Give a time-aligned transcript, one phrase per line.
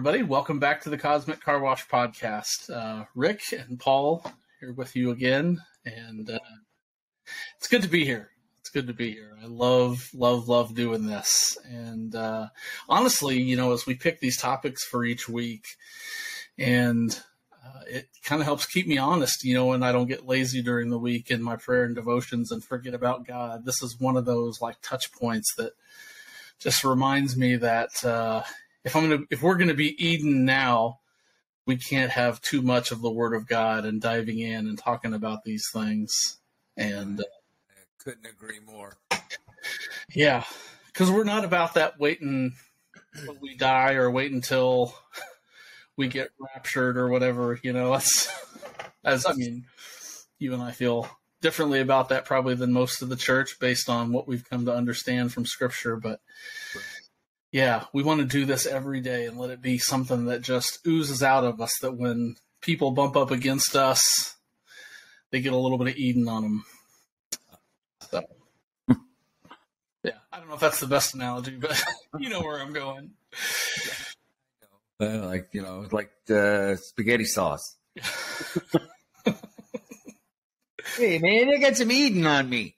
[0.00, 0.22] Everybody.
[0.22, 2.70] Welcome back to the Cosmic Car Wash Podcast.
[2.70, 4.24] Uh, Rick and Paul
[4.58, 5.60] here with you again.
[5.84, 6.38] And uh,
[7.58, 8.30] it's good to be here.
[8.60, 9.36] It's good to be here.
[9.42, 11.58] I love, love, love doing this.
[11.68, 12.48] And uh,
[12.88, 15.66] honestly, you know, as we pick these topics for each week,
[16.56, 17.14] and
[17.62, 20.62] uh, it kind of helps keep me honest, you know, and I don't get lazy
[20.62, 23.66] during the week in my prayer and devotions and forget about God.
[23.66, 25.72] This is one of those like touch points that
[26.58, 28.44] just reminds me that uh,
[28.84, 31.00] if I'm gonna if we're gonna be Eden now,
[31.66, 35.14] we can't have too much of the Word of God and diving in and talking
[35.14, 36.38] about these things.
[36.76, 37.24] And uh,
[37.70, 38.96] I couldn't agree more.
[40.14, 40.44] Yeah,
[40.86, 42.54] because we're not about that waiting
[43.14, 44.94] until we die or wait until
[45.96, 47.58] we get raptured or whatever.
[47.62, 48.28] You know, as
[49.04, 49.66] as I mean,
[50.38, 51.08] you and I feel
[51.40, 54.74] differently about that probably than most of the church based on what we've come to
[54.74, 56.20] understand from Scripture, but
[57.52, 60.78] yeah, we want to do this every day and let it be something that just
[60.86, 64.36] oozes out of us that when people bump up against us,
[65.30, 66.64] they get a little bit of Eden on them.
[68.10, 68.22] So,
[70.04, 71.82] yeah, I don't know if that's the best analogy, but
[72.18, 73.10] you know where I'm going.
[75.00, 77.76] Uh, like, you know, like uh, spaghetti sauce.
[80.96, 82.76] hey, man, I got some Eden on me.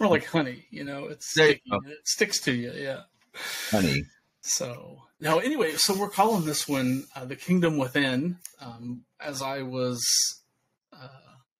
[0.00, 1.06] More like honey, you know.
[1.06, 1.62] It's sticky.
[1.66, 3.02] It sticks to you, yeah.
[3.70, 4.04] Honey.
[4.40, 9.62] So now, anyway, so we're calling this one uh, "The Kingdom Within." Um, as I
[9.62, 10.02] was
[10.92, 11.08] uh,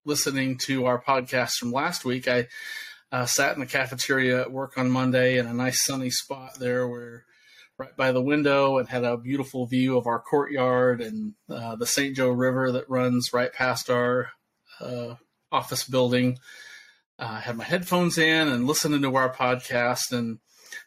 [0.04, 2.48] listening to our podcast from last week, I
[3.12, 6.88] uh, sat in the cafeteria at work on Monday in a nice sunny spot there,
[6.88, 7.24] where
[7.76, 11.86] right by the window, and had a beautiful view of our courtyard and uh, the
[11.86, 12.16] St.
[12.16, 14.30] Joe River that runs right past our
[14.80, 15.14] uh,
[15.52, 16.38] office building
[17.20, 20.38] uh, had my headphones in and listening to our podcast and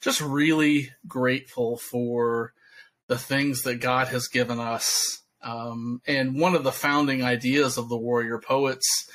[0.01, 2.53] just really grateful for
[3.07, 5.21] the things that God has given us.
[5.43, 9.07] Um, and one of the founding ideas of the Warrior Poets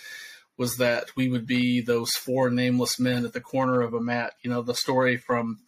[0.57, 4.35] was that we would be those four nameless men at the corner of a mat.
[4.43, 5.59] You know, the story from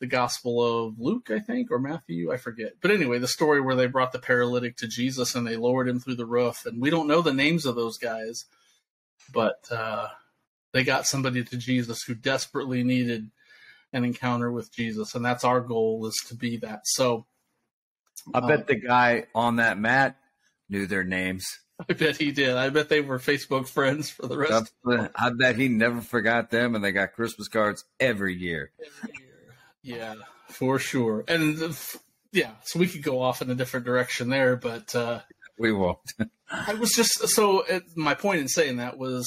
[0.00, 2.74] the Gospel of Luke, I think, or Matthew, I forget.
[2.80, 6.00] But anyway, the story where they brought the paralytic to Jesus and they lowered him
[6.00, 6.66] through the roof.
[6.66, 8.46] And we don't know the names of those guys,
[9.32, 10.08] but uh,
[10.72, 13.30] they got somebody to Jesus who desperately needed
[13.92, 16.80] an encounter with Jesus, and that's our goal is to be that.
[16.84, 17.26] So,
[18.34, 20.16] I bet um, the guy on that mat
[20.68, 21.46] knew their names.
[21.88, 22.56] I bet he did.
[22.56, 24.72] I bet they were Facebook friends for the rest.
[24.84, 28.72] I bet he never forgot them, and they got Christmas cards every year.
[28.84, 30.14] Every year, yeah,
[30.48, 31.24] for sure.
[31.28, 31.76] And
[32.32, 35.20] yeah, so we could go off in a different direction there, but uh,
[35.58, 35.98] we won't.
[36.50, 37.62] I was just so.
[37.62, 39.26] It, my point in saying that was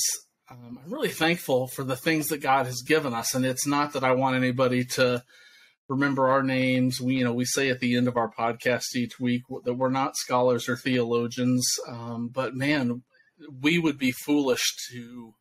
[0.51, 3.93] um, I'm really thankful for the things that God has given us, and it's not
[3.93, 5.23] that I want anybody to
[5.87, 6.99] remember our names.
[6.99, 9.89] We, you know, we say at the end of our podcast each week that we're
[9.89, 13.03] not scholars or theologians, um, but man,
[13.61, 15.33] we would be foolish to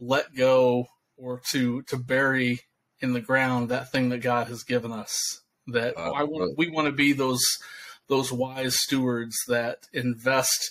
[0.00, 0.86] let go
[1.16, 2.60] or to to bury
[3.00, 5.42] in the ground that thing that God has given us.
[5.66, 7.42] That uh, I want, we want to be those
[8.08, 10.70] those wise stewards that invest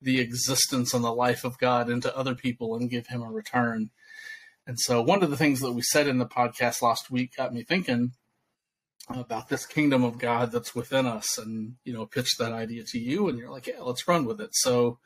[0.00, 3.90] the existence and the life of God into other people and give him a return.
[4.66, 7.54] And so, one of the things that we said in the podcast last week got
[7.54, 8.12] me thinking
[9.08, 12.98] about this kingdom of God that's within us, and you know, pitched that idea to
[12.98, 14.98] you, and you're like, "Yeah, let's run with it." So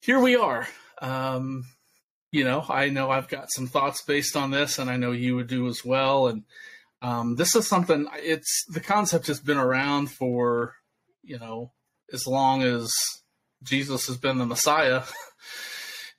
[0.00, 0.68] here we are.
[1.00, 1.64] Um,
[2.30, 5.34] you know, I know I've got some thoughts based on this, and I know you
[5.36, 6.26] would do as well.
[6.26, 6.44] And
[7.00, 8.06] um, this is something.
[8.16, 10.74] It's the concept has been around for
[11.22, 11.72] you know
[12.12, 12.92] as long as
[13.62, 15.02] Jesus has been the Messiah.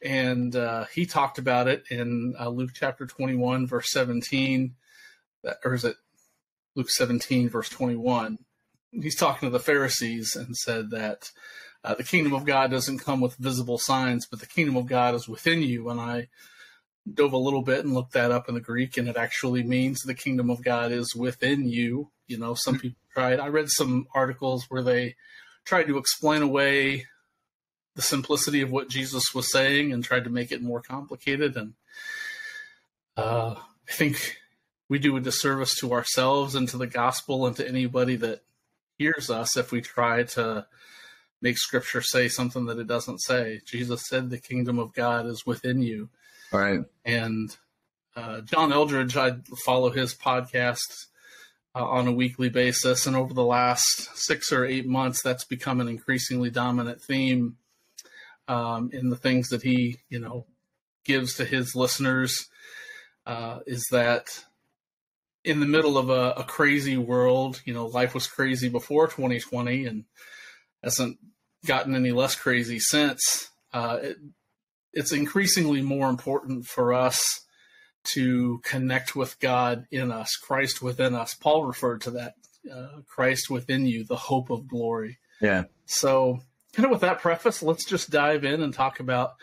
[0.02, 4.76] and uh, he talked about it in uh, Luke chapter 21, verse 17.
[5.64, 5.96] Or is it
[6.76, 8.40] Luke 17, verse 21?
[8.92, 11.32] He's talking to the Pharisees and said that
[11.84, 15.16] uh, the kingdom of God doesn't come with visible signs, but the kingdom of God
[15.16, 15.90] is within you.
[15.90, 16.28] And I
[17.12, 20.02] dove a little bit and looked that up in the Greek, and it actually means
[20.02, 22.12] the kingdom of God is within you.
[22.28, 23.40] You know, some people tried.
[23.40, 25.16] I read some articles where they
[25.66, 27.06] tried to explain away
[28.00, 31.58] the simplicity of what Jesus was saying and tried to make it more complicated.
[31.58, 31.74] And
[33.18, 34.38] uh, I think
[34.88, 38.40] we do a disservice to ourselves and to the gospel and to anybody that
[38.98, 40.66] hears us if we try to
[41.42, 43.60] make scripture say something that it doesn't say.
[43.66, 46.08] Jesus said the kingdom of God is within you.
[46.54, 46.86] All right.
[47.04, 47.54] And
[48.16, 51.08] uh, John Eldredge, I follow his podcast
[51.76, 53.06] uh, on a weekly basis.
[53.06, 57.58] And over the last six or eight months, that's become an increasingly dominant theme
[58.50, 60.46] um, in the things that he, you know,
[61.06, 62.50] gives to his listeners
[63.26, 64.44] uh, is that
[65.44, 67.62] in the middle of a, a, crazy world.
[67.64, 70.04] You know, life was crazy before 2020 and
[70.84, 71.18] hasn't
[71.66, 73.50] gotten any less crazy since.
[73.72, 74.18] Uh, it,
[74.92, 77.24] it's increasingly more important for us
[78.16, 81.34] to connect with God in us, Christ within us.
[81.34, 82.34] Paul referred to that
[82.72, 85.20] uh, Christ within you, the hope of glory.
[85.42, 85.66] Yeah.
[85.86, 86.40] So,
[86.74, 89.36] kind of with that preface, let's just dive in and talk about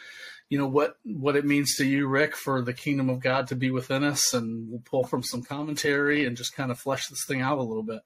[0.49, 3.57] you know what what it means to you rick for the kingdom of god to
[3.57, 7.25] be within us and we'll pull from some commentary and just kind of flesh this
[7.27, 8.01] thing out a little bit.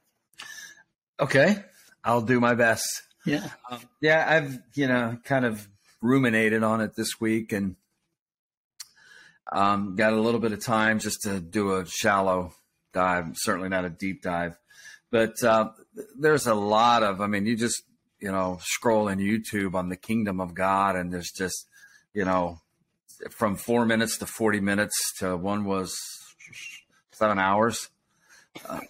[1.19, 1.63] Okay.
[2.03, 3.03] I'll do my best.
[3.27, 3.51] Yeah.
[3.71, 5.69] Um, yeah i've you know kind of
[6.01, 7.77] ruminated on it this week and
[9.53, 12.55] um, got a little bit of time just to do a shallow
[12.95, 14.57] dive certainly not a deep dive.
[15.11, 15.71] But uh,
[16.19, 17.83] there's a lot of i mean you just
[18.21, 21.67] you know scroll in youtube on the kingdom of god and there's just
[22.13, 22.61] you know,
[23.31, 25.97] from four minutes to 40 minutes to one was
[27.13, 27.89] seven hours.
[28.69, 28.81] Uh,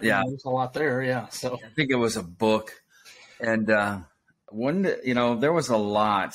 [0.00, 0.22] yeah.
[0.26, 1.02] There's a lot there.
[1.02, 1.28] Yeah.
[1.28, 2.82] So I think it was a book.
[3.40, 4.00] And, uh,
[4.50, 6.34] one, you know, there was a lot.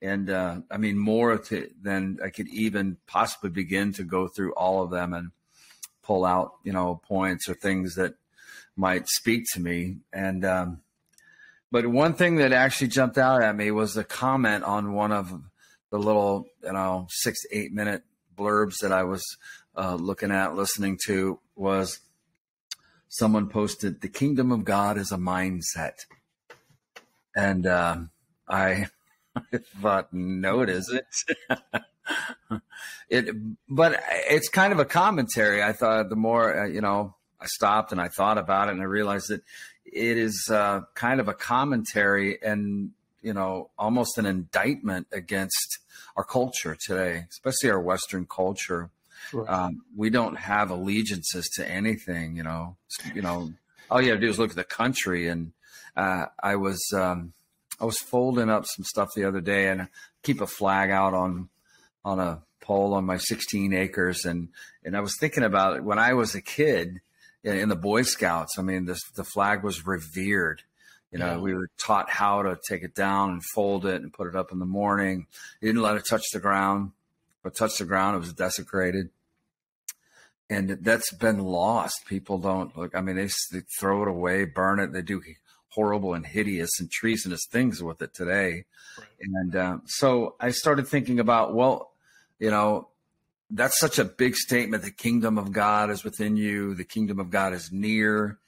[0.00, 4.52] And, uh, I mean, more to, than I could even possibly begin to go through
[4.54, 5.30] all of them and
[6.02, 8.14] pull out, you know, points or things that
[8.76, 9.98] might speak to me.
[10.12, 10.80] And, um,
[11.74, 15.42] but one thing that actually jumped out at me was a comment on one of
[15.90, 18.04] the little, you know, six to eight minute
[18.38, 19.24] blurbs that I was
[19.76, 21.98] uh, looking at, listening to was
[23.08, 26.06] someone posted, "The kingdom of God is a mindset,"
[27.34, 28.10] and um,
[28.46, 28.86] I,
[29.34, 31.04] I thought, "No, it isn't."
[33.08, 33.34] it,
[33.68, 34.00] but
[34.30, 35.60] it's kind of a commentary.
[35.60, 38.80] I thought the more uh, you know, I stopped and I thought about it, and
[38.80, 39.42] I realized that
[39.94, 42.90] it is uh, kind of a commentary and
[43.22, 45.78] you know almost an indictment against
[46.16, 48.90] our culture today, especially our Western culture.
[49.32, 49.48] Right.
[49.48, 52.76] Um, we don't have allegiances to anything, you know.
[53.14, 53.52] You know,
[53.90, 55.28] all you have to do is look at the country.
[55.28, 55.52] And
[55.96, 57.32] uh, I was um,
[57.80, 59.88] I was folding up some stuff the other day, and
[60.22, 61.48] keep a flag out on
[62.04, 64.48] on a pole on my 16 acres, and
[64.84, 67.00] and I was thinking about it when I was a kid
[67.44, 68.58] in the Boy Scouts.
[68.58, 70.62] I mean, this, the flag was revered
[71.14, 71.38] you know, yeah.
[71.38, 74.50] we were taught how to take it down and fold it and put it up
[74.50, 75.28] in the morning.
[75.60, 76.90] You didn't let it touch the ground.
[77.40, 79.10] But touch the ground, it was desecrated.
[80.50, 82.04] And that's been lost.
[82.08, 82.96] People don't look.
[82.96, 84.92] I mean, they, they throw it away, burn it.
[84.92, 85.22] They do
[85.68, 88.64] horrible and hideous and treasonous things with it today.
[88.98, 89.08] Right.
[89.20, 91.92] And um, so I started thinking about, well,
[92.40, 92.88] you know,
[93.54, 94.82] that's such a big statement.
[94.82, 96.74] The kingdom of God is within you.
[96.74, 98.38] The kingdom of God is near.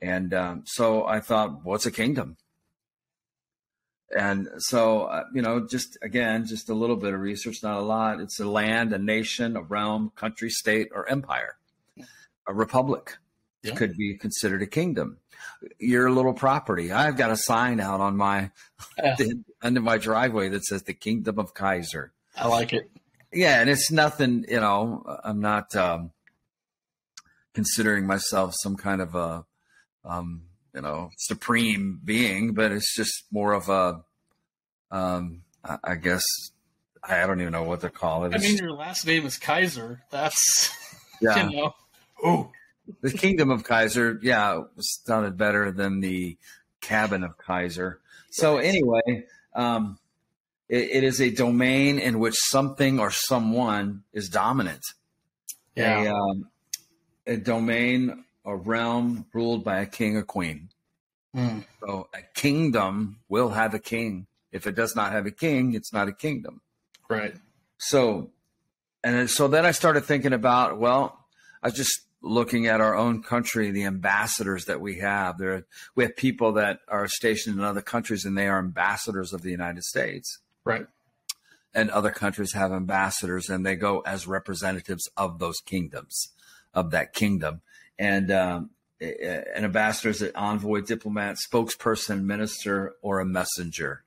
[0.00, 2.36] And um, so I thought, what's a kingdom?
[4.16, 7.82] And so, uh, you know, just again, just a little bit of research, not a
[7.82, 8.20] lot.
[8.20, 11.56] It's a land, a nation, a realm, country, state, or empire.
[12.46, 13.18] A republic
[13.62, 13.74] yeah.
[13.74, 15.18] could be considered a kingdom.
[15.78, 16.90] Your little property.
[16.90, 18.50] I've got a sign out on my
[18.98, 19.14] yeah.
[19.62, 22.12] of my driveway that says the Kingdom of Kaiser.
[22.36, 22.90] I like it.
[23.32, 24.44] Yeah, and it's nothing.
[24.48, 26.12] You know, I'm not um,
[27.54, 29.44] considering myself some kind of a
[30.04, 30.42] um,
[30.74, 34.02] you know, supreme being, but it's just more of a,
[34.90, 36.24] um, I, I guess,
[37.02, 38.34] I don't even know what to call it.
[38.34, 40.02] I mean, your last name is Kaiser.
[40.10, 40.70] That's,
[41.20, 41.48] yeah.
[41.48, 41.74] you know,
[42.22, 42.50] oh.
[43.02, 46.38] The kingdom of Kaiser, yeah, sounded better than the
[46.80, 48.00] cabin of Kaiser.
[48.30, 49.98] So anyway, um,
[50.68, 54.82] it, it is a domain in which something or someone is dominant.
[55.74, 56.02] Yeah.
[56.02, 56.48] A, um,
[57.26, 60.70] a domain a realm ruled by a king or queen.
[61.36, 61.64] Mm.
[61.80, 64.26] So a kingdom will have a king.
[64.50, 66.62] If it does not have a king, it's not a kingdom.
[67.10, 67.34] Right.
[67.76, 68.30] So,
[69.04, 71.26] and so then I started thinking about, well,
[71.62, 75.36] I was just looking at our own country, the ambassadors that we have.
[75.36, 79.42] There, we have people that are stationed in other countries, and they are ambassadors of
[79.42, 80.38] the United States.
[80.68, 80.86] Right.
[81.74, 86.28] And other countries have ambassadors, and they go as representatives of those kingdoms,
[86.74, 87.62] of that kingdom
[87.98, 88.70] and um,
[89.00, 94.04] an ambassador is an envoy, diplomat, spokesperson, minister, or a messenger.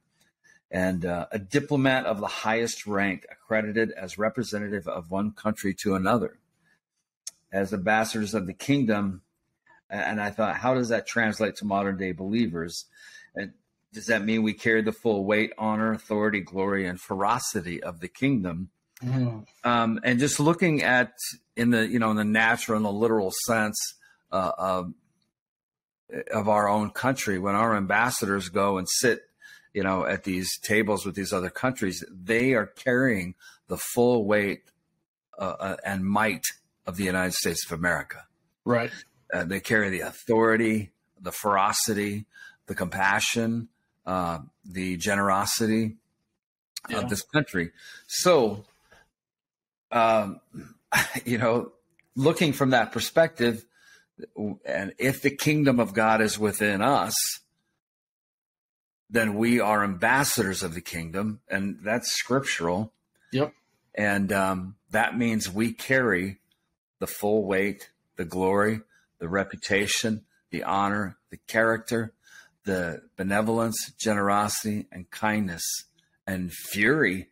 [0.70, 5.96] And uh, a diplomat of the highest rank accredited as representative of one country to
[5.96, 6.39] another.
[7.51, 9.22] As ambassadors of the kingdom,
[9.89, 12.86] and I thought, how does that translate to modern day believers?
[13.36, 13.51] And
[13.93, 18.07] does that mean we carry the full weight, honor, authority, glory, and ferocity of the
[18.07, 18.69] kingdom?
[19.03, 19.45] Mm.
[19.63, 21.13] Um, and just looking at
[21.55, 23.75] in the you know in the natural and the literal sense
[24.31, 24.93] uh, of,
[26.33, 29.21] of our own country, when our ambassadors go and sit,
[29.74, 33.36] you know, at these tables with these other countries, they are carrying
[33.67, 34.63] the full weight
[35.38, 36.43] uh, uh, and might
[36.86, 38.25] of the United States of America.
[38.65, 38.91] Right.
[39.33, 42.25] Uh, they carry the authority, the ferocity,
[42.67, 43.69] the compassion,
[44.05, 45.96] uh, the generosity
[46.89, 47.00] yeah.
[47.00, 47.72] of this country.
[48.08, 48.65] So,
[49.91, 50.39] um,
[51.25, 51.72] you know,
[52.15, 53.65] looking from that perspective,
[54.65, 57.15] and if the kingdom of God is within us,
[59.10, 62.93] then we are ambassadors of the kingdom, and that's scriptural.
[63.34, 63.53] Yep.
[63.93, 66.38] And um, that means we carry
[67.00, 68.81] the full weight, the glory,
[69.20, 72.13] the reputation, the honor, the character,
[72.63, 75.63] the benevolence, generosity, and kindness
[76.27, 77.30] and fury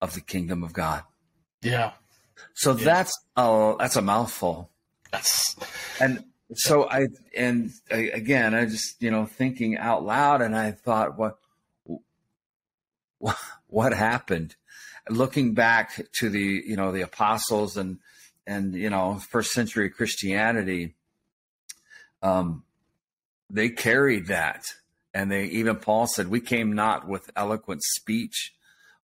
[0.00, 1.02] of the kingdom of God.
[1.62, 1.92] Yeah.
[2.54, 2.84] So yeah.
[2.84, 4.70] that's a that's a mouthful.
[5.12, 5.56] That's
[6.00, 6.24] and
[6.54, 11.38] so I and again I just you know thinking out loud and I thought what
[13.18, 13.36] what,
[13.66, 14.56] what happened
[15.08, 17.98] looking back to the you know the apostles and
[18.46, 20.94] and you know first century Christianity
[22.22, 22.64] um
[23.50, 24.64] they carried that.
[25.12, 28.54] And they even Paul said we came not with eloquent speech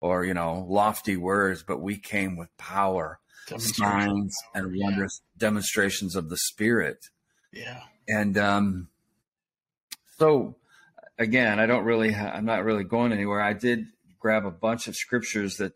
[0.00, 3.18] or you know lofty words but we came with power
[3.58, 4.84] signs and yeah.
[4.84, 7.06] wondrous demonstrations of the spirit.
[7.52, 7.82] Yeah.
[8.08, 8.88] And um
[10.18, 10.56] so
[11.18, 13.40] again i don't really ha- i'm not really going anywhere.
[13.40, 13.86] I did
[14.20, 15.72] grab a bunch of scriptures that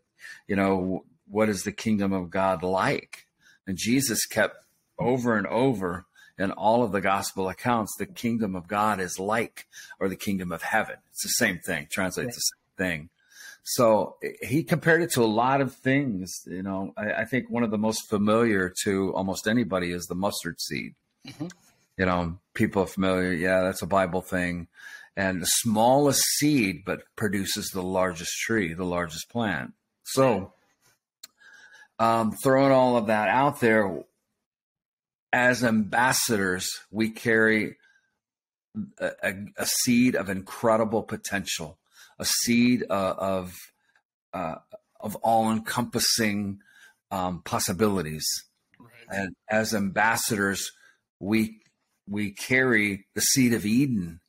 [0.47, 3.27] you know what is the kingdom of god like?
[3.67, 4.55] And jesus kept
[4.97, 6.05] over and over
[6.41, 9.67] in all of the gospel accounts, the kingdom of God is like,
[9.99, 10.95] or the kingdom of heaven.
[11.11, 12.33] It's the same thing, translates right.
[12.33, 13.09] the same thing.
[13.63, 16.41] So he compared it to a lot of things.
[16.47, 20.15] You know, I, I, think one of the most familiar to almost anybody is the
[20.15, 20.95] mustard seed.
[21.27, 21.47] Mm-hmm.
[21.97, 23.33] You know, people are familiar.
[23.33, 24.67] Yeah, that's a Bible thing.
[25.15, 29.73] And the smallest seed, but produces the largest tree, the largest plant.
[30.03, 30.53] So,
[31.99, 34.03] um, throwing all of that out there,
[35.33, 37.77] as ambassadors, we carry
[38.99, 41.79] a, a, a seed of incredible potential,
[42.19, 43.53] a seed uh, of
[44.33, 44.55] uh,
[44.99, 46.59] of all encompassing
[47.09, 48.25] um, possibilities.
[48.79, 48.89] Right.
[49.09, 50.71] And as ambassadors,
[51.19, 51.59] we
[52.07, 54.19] we carry the seed of Eden,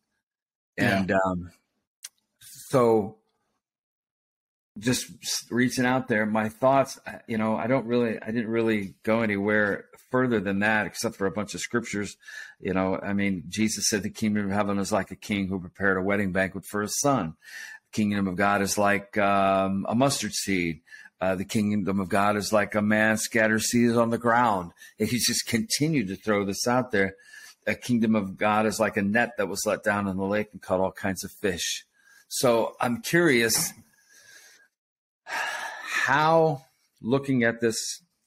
[0.76, 1.16] and yeah.
[1.26, 1.50] um,
[2.68, 3.18] so
[4.78, 5.06] just
[5.50, 9.84] reaching out there my thoughts you know i don't really i didn't really go anywhere
[10.10, 12.16] further than that except for a bunch of scriptures.
[12.60, 15.60] You know i mean jesus said the kingdom of heaven is like a king who
[15.60, 17.34] prepared a wedding banquet for his son.
[17.90, 20.80] The kingdom of god is like um, a mustard seed.
[21.20, 24.72] Uh, the kingdom of god is like a man scatters seeds on the ground.
[24.98, 27.14] He's just continued to throw this out there.
[27.66, 30.48] A kingdom of god is like a net that was let down in the lake
[30.52, 31.84] and caught all kinds of fish.
[32.28, 33.72] So i'm curious
[35.84, 36.62] how
[37.00, 37.76] looking at this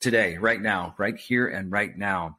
[0.01, 2.37] today, right now, right here and right now,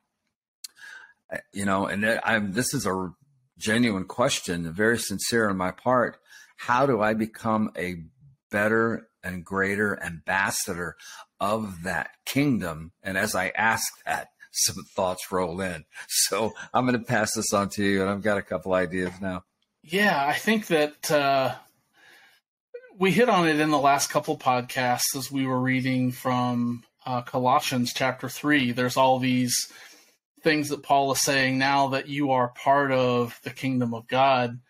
[1.52, 3.12] you know, and I'm, this is a
[3.58, 6.18] genuine question, very sincere on my part.
[6.56, 8.04] How do I become a
[8.50, 10.96] better and greater ambassador
[11.40, 12.92] of that kingdom?
[13.02, 15.84] And as I ask that, some thoughts roll in.
[16.08, 19.12] So I'm going to pass this on to you, and I've got a couple ideas
[19.20, 19.44] now.
[19.82, 21.54] Yeah, I think that uh,
[22.98, 27.20] we hit on it in the last couple podcasts as we were reading from uh,
[27.20, 28.72] Colossians chapter 3.
[28.72, 29.70] There's all these
[30.42, 34.60] things that Paul is saying now that you are part of the kingdom of God.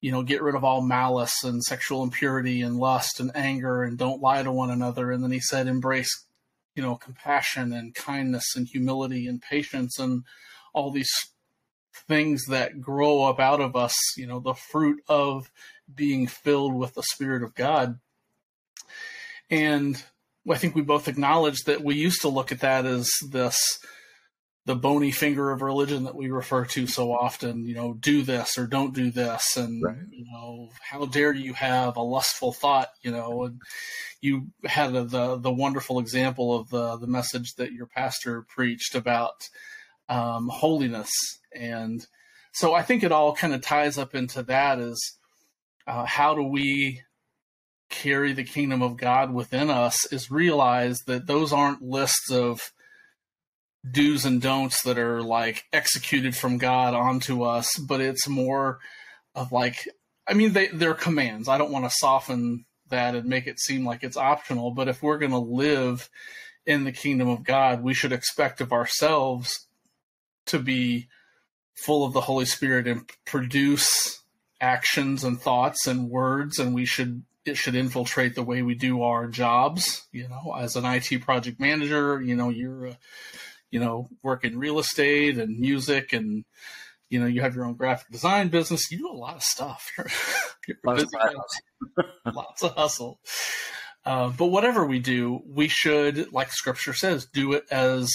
[0.00, 3.98] You know, get rid of all malice and sexual impurity and lust and anger and
[3.98, 5.10] don't lie to one another.
[5.10, 6.26] And then he said, embrace,
[6.76, 10.22] you know, compassion and kindness and humility and patience and
[10.72, 11.12] all these
[12.08, 15.50] things that grow up out of us, you know, the fruit of
[15.92, 17.98] being filled with the Spirit of God.
[19.50, 20.02] And
[20.50, 23.78] I think we both acknowledge that we used to look at that as this
[24.64, 28.56] the bony finger of religion that we refer to so often, you know, do this
[28.56, 29.96] or don't do this and right.
[30.10, 33.60] you know, how dare you have a lustful thought, you know, and
[34.20, 38.94] you had a, the the wonderful example of the the message that your pastor preached
[38.94, 39.48] about
[40.08, 41.10] um, holiness
[41.54, 42.06] and
[42.52, 45.16] so I think it all kind of ties up into that is
[45.86, 47.02] uh, how do we
[47.88, 52.72] carry the kingdom of God within us is realize that those aren't lists of
[53.90, 58.78] do's and don'ts that are like executed from God onto us, but it's more
[59.34, 59.88] of like,
[60.26, 61.48] I mean, they, they're commands.
[61.48, 65.02] I don't want to soften that and make it seem like it's optional, but if
[65.02, 66.08] we're going to live
[66.64, 69.66] in the kingdom of God, we should expect of ourselves
[70.46, 71.08] to be
[71.74, 74.22] full of the Holy Spirit and produce
[74.60, 79.02] actions and thoughts and words, and we should it should infiltrate the way we do
[79.02, 80.06] our jobs.
[80.12, 82.98] You know, as an IT project manager, you know you're a
[83.72, 86.44] you know, work in real estate and music and,
[87.08, 88.90] you know, you have your own graphic design business.
[88.92, 89.90] You do a lot of stuff.
[90.84, 93.18] lots, of lots of hustle.
[94.04, 98.10] Uh, but whatever we do, we should, like Scripture says, do it as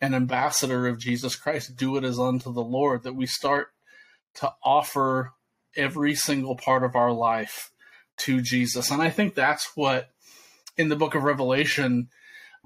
[0.00, 1.76] an ambassador of Jesus Christ.
[1.76, 3.02] Do it as unto the Lord.
[3.02, 3.68] That we start
[4.34, 5.32] to offer
[5.76, 7.70] every single part of our life
[8.18, 8.90] to Jesus.
[8.90, 10.10] And I think that's what
[10.76, 12.08] in the book of Revelation,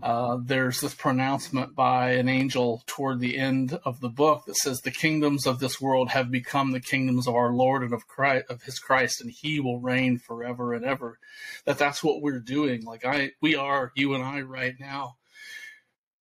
[0.02, 4.80] uh, there's this pronouncement by an angel toward the end of the book that says,
[4.80, 8.46] "The kingdoms of this world have become the kingdoms of our Lord and of Christ,
[8.48, 11.18] of His Christ, and He will reign forever and ever."
[11.66, 12.84] That that's what we're doing.
[12.84, 15.16] Like I, we are you and I right now,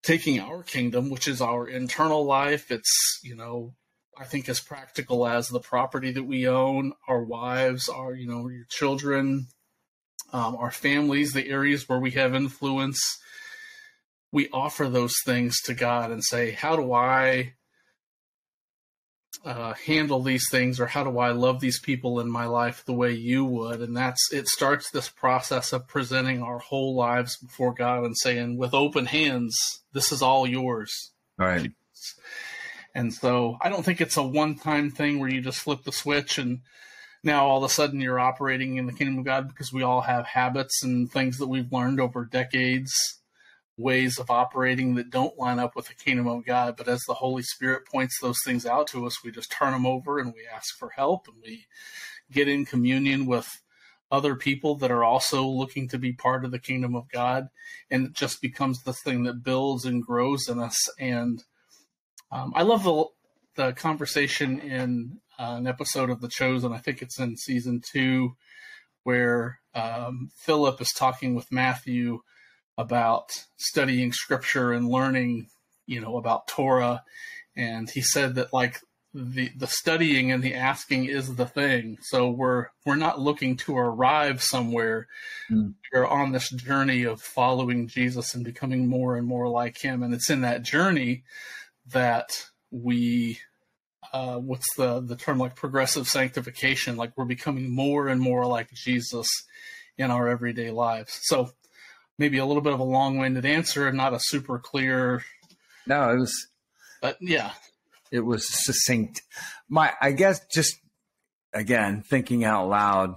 [0.03, 2.71] taking our kingdom, which is our internal life.
[2.71, 3.73] It's you know
[4.17, 8.47] I think as practical as the property that we own, our wives, our you know
[8.49, 9.47] your children,
[10.33, 13.17] um, our families, the areas where we have influence.
[14.31, 17.53] We offer those things to God and say, "How do I
[19.45, 22.93] uh, handle these things, or how do I love these people in my life the
[22.93, 24.47] way you would?" And that's it.
[24.47, 29.83] Starts this process of presenting our whole lives before God and saying, with open hands,
[29.93, 31.71] "This is all yours." Right.
[32.95, 35.91] And so I don't think it's a one time thing where you just flip the
[35.91, 36.61] switch and
[37.23, 40.01] now all of a sudden you're operating in the kingdom of God because we all
[40.01, 43.18] have habits and things that we've learned over decades,
[43.79, 46.75] ways of operating that don't line up with the kingdom of God.
[46.77, 49.85] But as the Holy Spirit points those things out to us, we just turn them
[49.85, 51.65] over and we ask for help and we
[52.31, 53.47] get in communion with
[54.11, 57.47] other people that are also looking to be part of the kingdom of God.
[57.89, 60.77] And it just becomes the thing that builds and grows in us.
[60.99, 61.43] And
[62.31, 63.05] um, I love the
[63.55, 66.71] the conversation in uh, an episode of The Chosen.
[66.71, 68.35] I think it's in season two,
[69.03, 72.19] where um, Philip is talking with Matthew
[72.79, 75.47] about studying Scripture and learning,
[75.85, 77.03] you know, about Torah,
[77.55, 78.79] and he said that like
[79.13, 81.97] the the studying and the asking is the thing.
[82.01, 85.07] So we're we're not looking to arrive somewhere.
[85.51, 85.73] Mm.
[85.91, 90.13] We're on this journey of following Jesus and becoming more and more like Him, and
[90.13, 91.23] it's in that journey
[91.91, 93.39] that we
[94.13, 98.71] uh, what's the the term like progressive sanctification like we're becoming more and more like
[98.73, 99.27] jesus
[99.97, 101.51] in our everyday lives so
[102.19, 105.23] maybe a little bit of a long-winded answer and not a super clear
[105.87, 106.47] no it was
[107.01, 107.51] but yeah
[108.11, 109.21] it was succinct
[109.67, 110.75] my i guess just
[111.53, 113.15] again thinking out loud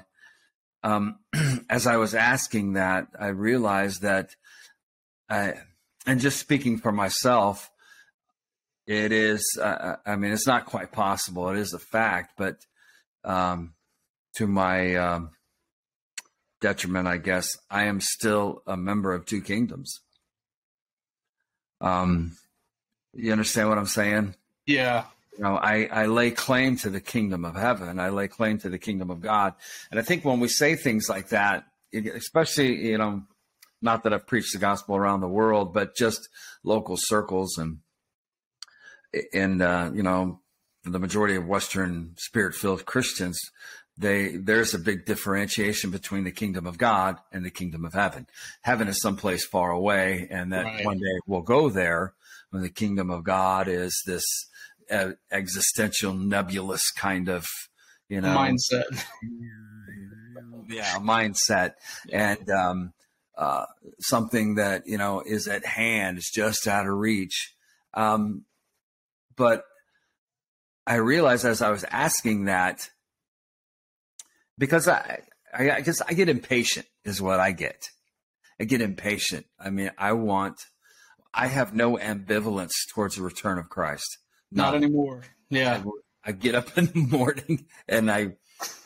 [0.85, 1.19] um,
[1.71, 4.35] as i was asking that i realized that
[5.29, 5.55] i
[6.07, 7.71] and just speaking for myself
[8.87, 9.59] it is.
[9.61, 11.49] Uh, uh, I mean, it's not quite possible.
[11.51, 12.57] It is a fact, but
[13.25, 13.75] um,
[14.37, 15.31] to my um,
[16.63, 20.01] detriment, I guess, I am still a member of two kingdoms.
[21.83, 22.37] Um,
[23.13, 24.35] you understand what I'm saying?
[24.67, 25.05] Yeah.
[25.37, 27.99] You know, I, I lay claim to the kingdom of heaven.
[27.99, 29.55] I lay claim to the kingdom of God.
[29.91, 33.23] And I think when we say things like that, especially, you know,
[33.83, 36.29] not that I've preached the gospel around the world, but just
[36.63, 37.79] local circles and
[39.35, 40.41] and uh, you know
[40.85, 43.39] the majority of Western spirit-filled Christians,
[43.99, 48.27] they there's a big differentiation between the kingdom of God and the kingdom of heaven.
[48.63, 50.85] Heaven is someplace far away, and that right.
[50.85, 52.15] one day we'll go there.
[52.51, 54.25] When the kingdom of God is this
[54.91, 57.47] uh, existential, nebulous kind of
[58.09, 58.85] you know mindset.
[60.69, 61.75] yeah, mindset,
[62.07, 62.37] yeah.
[62.37, 62.93] and um,
[63.37, 63.67] uh,
[64.01, 67.55] something that you know is at hand, is just out of reach.
[67.95, 68.45] Um,
[69.37, 69.65] but
[70.87, 72.89] I realized as I was asking that,
[74.59, 75.21] because I,
[75.53, 77.89] I, I guess I get impatient is what I get.
[78.61, 79.47] I get impatient.
[79.59, 80.61] I mean, I want,
[81.35, 84.19] I have no ambivalence towards the return of Christ.
[84.51, 85.23] Not, Not anymore.
[85.51, 85.83] Yeah.
[86.25, 88.19] I, I, get up in the morning and I,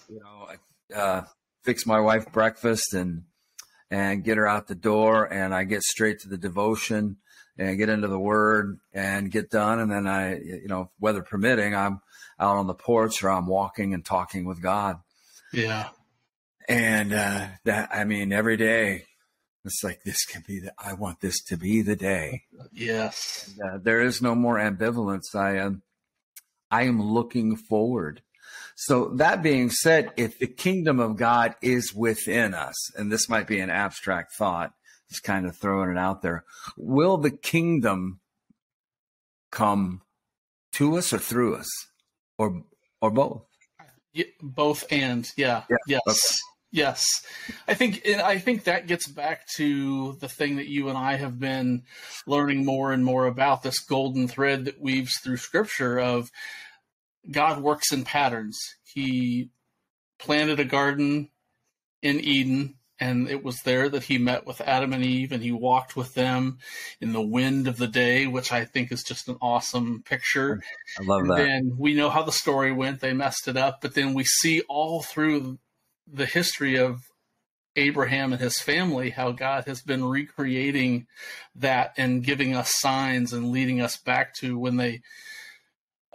[0.08, 1.24] you know, I, uh,
[1.64, 3.24] fix my wife breakfast and,
[3.90, 7.16] and get her out the door and I get straight to the devotion
[7.58, 9.80] and get into the word and get done.
[9.80, 12.00] And then I, you know, weather permitting, I'm
[12.38, 14.96] out on the porch or I'm walking and talking with God.
[15.56, 15.88] Yeah.
[16.68, 19.04] And, uh, that, I mean, every day
[19.64, 22.42] it's like, this can be the, I want this to be the day.
[22.72, 23.52] Yes.
[23.58, 25.34] And, uh, there is no more ambivalence.
[25.34, 25.82] I am,
[26.70, 28.22] I am looking forward.
[28.74, 33.46] So that being said, if the kingdom of God is within us, and this might
[33.46, 34.72] be an abstract thought,
[35.08, 36.44] just kind of throwing it out there.
[36.76, 38.20] Will the kingdom
[39.50, 40.02] come
[40.72, 41.68] to us or through us,
[42.36, 42.64] or
[43.00, 43.44] or both?
[44.40, 45.76] Both and yeah, yeah.
[45.86, 46.16] yes, okay.
[46.72, 47.06] Yes,
[47.68, 51.38] I think I think that gets back to the thing that you and I have
[51.38, 51.84] been
[52.26, 56.30] learning more and more about this golden thread that weaves through Scripture of
[57.30, 58.58] God works in patterns.
[58.84, 59.50] He
[60.18, 61.30] planted a garden
[62.02, 65.52] in Eden, and it was there that he met with Adam and Eve, and he
[65.52, 66.58] walked with them
[67.00, 70.60] in the wind of the day, which I think is just an awesome picture.
[70.98, 71.36] I love and that.
[71.36, 74.62] Then we know how the story went; they messed it up, but then we see
[74.68, 75.58] all through
[76.06, 77.00] the history of
[77.76, 81.06] Abraham and his family, how God has been recreating
[81.54, 85.02] that and giving us signs and leading us back to when they,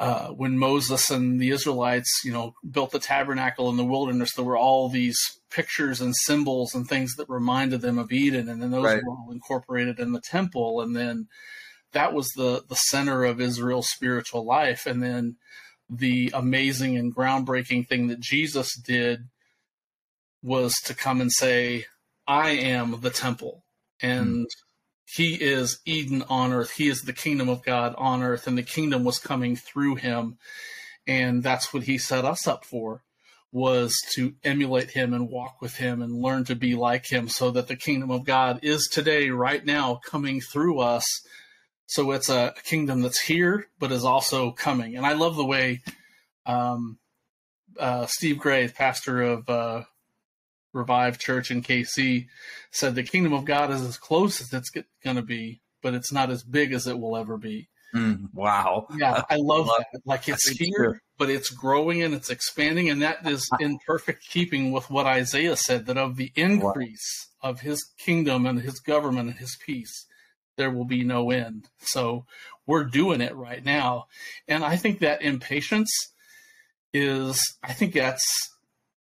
[0.01, 4.33] uh, when Moses and the Israelites, you know, built the tabernacle in the wilderness.
[4.33, 5.19] There were all these
[5.51, 9.03] pictures and symbols and things that reminded them of Eden, and then those Right.
[9.03, 11.27] were all incorporated in the temple, and then
[11.91, 15.35] that was the the center of Israel's spiritual life, and then
[15.87, 19.27] the amazing and groundbreaking thing that Jesus did
[20.41, 21.85] was to come and say,
[22.25, 23.65] I am the temple.
[24.01, 24.47] And
[25.13, 26.71] he is Eden on earth.
[26.71, 28.47] He is the kingdom of God on earth.
[28.47, 30.38] And the kingdom was coming through him.
[31.06, 33.04] And that's what he set us up for
[33.52, 37.52] was to emulate him and walk with him and learn to be like him so
[37.52, 41.04] that the kingdom of God is today, right now, coming through us.
[41.88, 44.95] So it's a kingdom that's here, but is also coming.
[44.95, 45.82] And I love the way
[46.45, 46.97] um,
[47.78, 49.84] uh, Steve Gray, pastor of uh,
[50.73, 52.27] Revive Church in KC,
[52.71, 54.69] said the kingdom of God is as close as it's
[55.03, 57.67] going to be, but it's not as big as it will ever be.
[57.93, 58.88] Mm, wow.
[58.97, 60.01] Yeah, I love love- that.
[60.05, 60.99] Like it's here, too.
[61.17, 65.57] but it's growing and it's expanding, and that is in perfect keeping with what Isaiah
[65.57, 70.05] said that of the increase of his kingdom and his government and his peace,
[70.57, 71.67] there will be no end.
[71.79, 72.25] So
[72.65, 74.05] we're doing it right now.
[74.47, 75.89] And I think that impatience
[76.93, 78.23] is, I think that's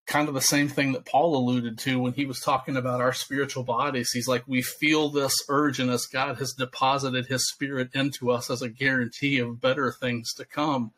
[0.08, 3.12] kind of the same thing that Paul alluded to when he was talking about our
[3.12, 4.10] spiritual bodies.
[4.10, 6.06] He's like, we feel this urge in us.
[6.06, 10.92] God has deposited his spirit into us as a guarantee of better things to come.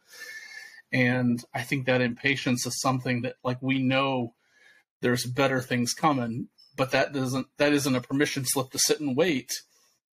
[0.92, 4.35] And I think that impatience is something that, like, we know
[5.01, 9.16] there's better things coming, but that doesn't, that isn't a permission slip to sit and
[9.16, 9.51] wait.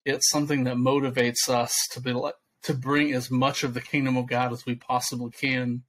[0.06, 4.18] It's something that motivates us to be like, to bring as much of the kingdom
[4.18, 5.84] of God as we possibly can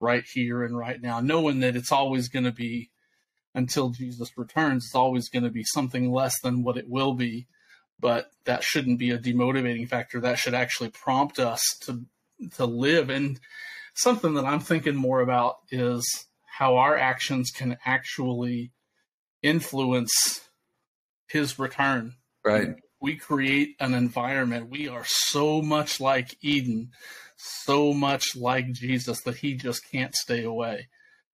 [0.00, 2.90] right here and right now, knowing that it's always going to be
[3.54, 7.46] until Jesus returns, it's always going to be something less than what it will be.
[7.98, 10.20] But that shouldn't be a demotivating factor.
[10.20, 12.04] That should actually prompt us to
[12.56, 13.08] to live.
[13.08, 13.40] And
[13.94, 18.72] something that I'm thinking more about is how our actions can actually
[19.42, 20.42] influence
[21.28, 22.76] his return Right.
[23.00, 24.70] we create an environment.
[24.70, 26.92] We are so much like Eden,
[27.36, 30.88] so much like Jesus that he just can't stay away.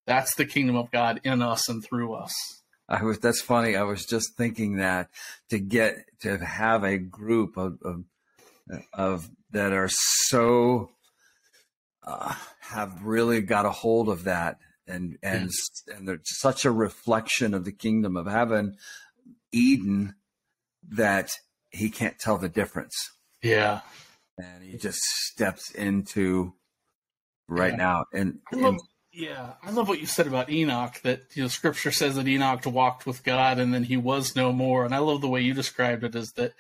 [0.07, 2.33] That's the kingdom of God in us and through us.
[2.89, 3.21] I was.
[3.21, 3.77] That's funny.
[3.77, 5.09] I was just thinking that
[5.51, 8.05] to get to have a group of of,
[8.93, 10.91] of that are so
[12.05, 15.51] uh, have really got a hold of that, and and
[15.95, 18.77] and they're such a reflection of the kingdom of heaven,
[19.53, 20.17] Eden,
[20.89, 21.31] that
[21.71, 22.95] he can't tell the difference,
[23.43, 23.81] Yeah.
[24.43, 26.55] And he just steps into
[27.49, 27.77] right Yeah.
[27.77, 28.81] now, and, I love, and
[29.13, 31.01] yeah, I love what you said about Enoch.
[31.03, 34.53] That you know, Scripture says that Enoch walked with God, and then he was no
[34.53, 34.85] more.
[34.85, 36.55] And I love the way you described it, is that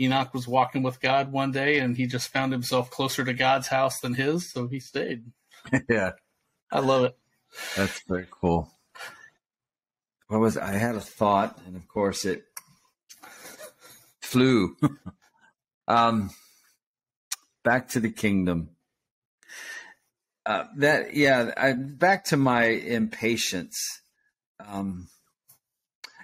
[0.00, 3.68] Enoch was walking with God one day, and he just found himself closer to God's
[3.68, 5.24] house than his, so he stayed.
[5.88, 6.12] yeah.
[6.72, 7.16] I love it.
[7.76, 8.70] That's very cool.
[10.26, 12.44] What was I had a thought, and of course it
[14.20, 14.76] flew.
[15.88, 16.30] um,
[17.64, 18.70] back to the kingdom.
[20.46, 23.78] Uh, that yeah, I, back to my impatience.
[24.64, 25.08] Um,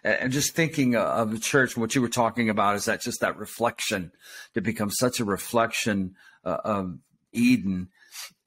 [0.05, 3.37] and just thinking of the church, what you were talking about is that just that
[3.37, 4.12] reflection
[4.55, 6.98] to become such a reflection uh, of
[7.33, 7.88] Eden.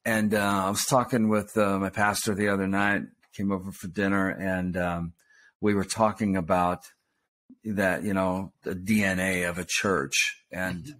[0.05, 3.03] And uh, I was talking with uh, my pastor the other night,
[3.35, 5.13] came over for dinner, and um,
[5.61, 6.79] we were talking about
[7.63, 10.95] that, you know, the DNA of a church and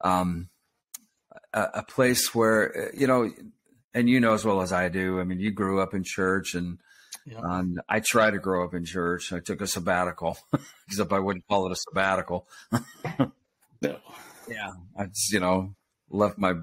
[0.00, 0.48] um,
[1.52, 3.30] a, a place where, you know,
[3.94, 5.18] and you know as well as I do.
[5.20, 6.78] I mean, you grew up in church, and
[7.26, 7.38] Yeah.
[7.40, 9.32] um, I tried to grow up in church.
[9.32, 10.36] I took a sabbatical,
[10.88, 12.46] except I wouldn't call it a sabbatical.
[13.80, 13.98] No.
[14.48, 15.74] Yeah, I just you know
[16.10, 16.54] left my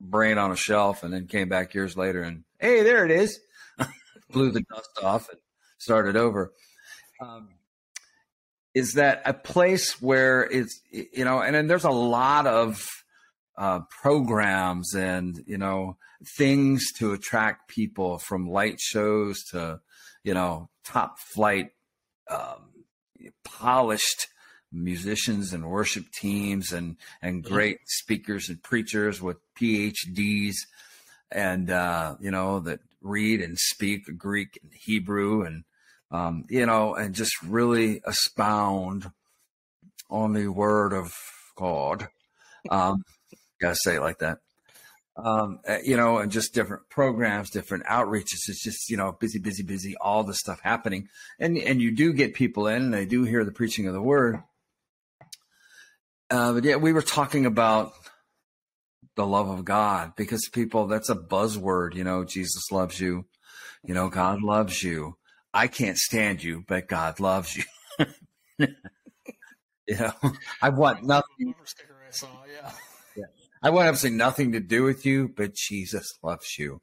[0.00, 3.38] brain on a shelf and then came back years later and hey, there it is.
[4.30, 5.38] Blew the dust off and
[5.78, 6.52] started over.
[7.20, 7.50] Um,
[8.74, 12.84] is that a place where it's you know, and then there's a lot of
[13.56, 15.96] uh, programs and you know
[16.36, 19.80] things to attract people from light shows to
[20.24, 21.70] you know top flight
[22.30, 22.70] um,
[23.44, 24.28] polished
[24.72, 30.54] musicians and worship teams and and great speakers and preachers with PhDs
[31.30, 35.64] and uh, you know that read and speak Greek and Hebrew and
[36.10, 39.10] um, you know and just really expound
[40.08, 41.14] on the word of
[41.56, 42.08] God.
[42.70, 43.02] Um,
[43.62, 44.38] gotta say it like that.
[45.16, 48.48] Um, uh, you know, and just different programs, different outreaches.
[48.48, 49.96] It's just you know busy, busy, busy.
[49.96, 53.44] All the stuff happening, and and you do get people in, and they do hear
[53.44, 54.42] the preaching of the word.
[56.30, 57.92] Uh, but yeah, we were talking about
[59.16, 63.26] the love of God because people that's a buzzword, you know, Jesus loves you,
[63.84, 65.16] you know, God loves you.
[65.52, 67.64] I can't stand you, but God loves you.
[68.58, 68.68] you
[69.98, 70.12] know,
[70.62, 71.54] I want nothing.
[71.58, 72.72] I saw, yeah.
[73.62, 76.80] I want absolutely nothing to do with you, but Jesus loves you.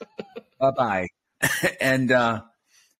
[0.60, 1.06] bye bye.
[1.80, 2.42] and uh,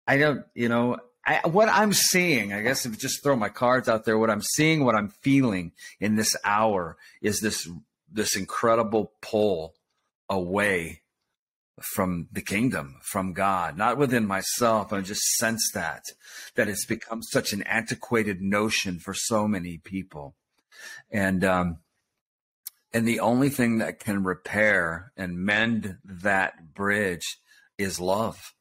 [0.06, 3.88] I don't, you know, I, what I'm seeing, I guess if just throw my cards
[3.88, 7.68] out there, what I'm seeing, what I'm feeling in this hour is this
[8.12, 9.74] this incredible pull
[10.28, 11.02] away
[11.94, 14.92] from the kingdom, from God, not within myself.
[14.92, 16.02] I just sense that,
[16.56, 20.34] that it's become such an antiquated notion for so many people.
[21.10, 21.78] And, um,
[22.92, 27.38] and the only thing that can repair and mend that bridge
[27.78, 28.54] is love.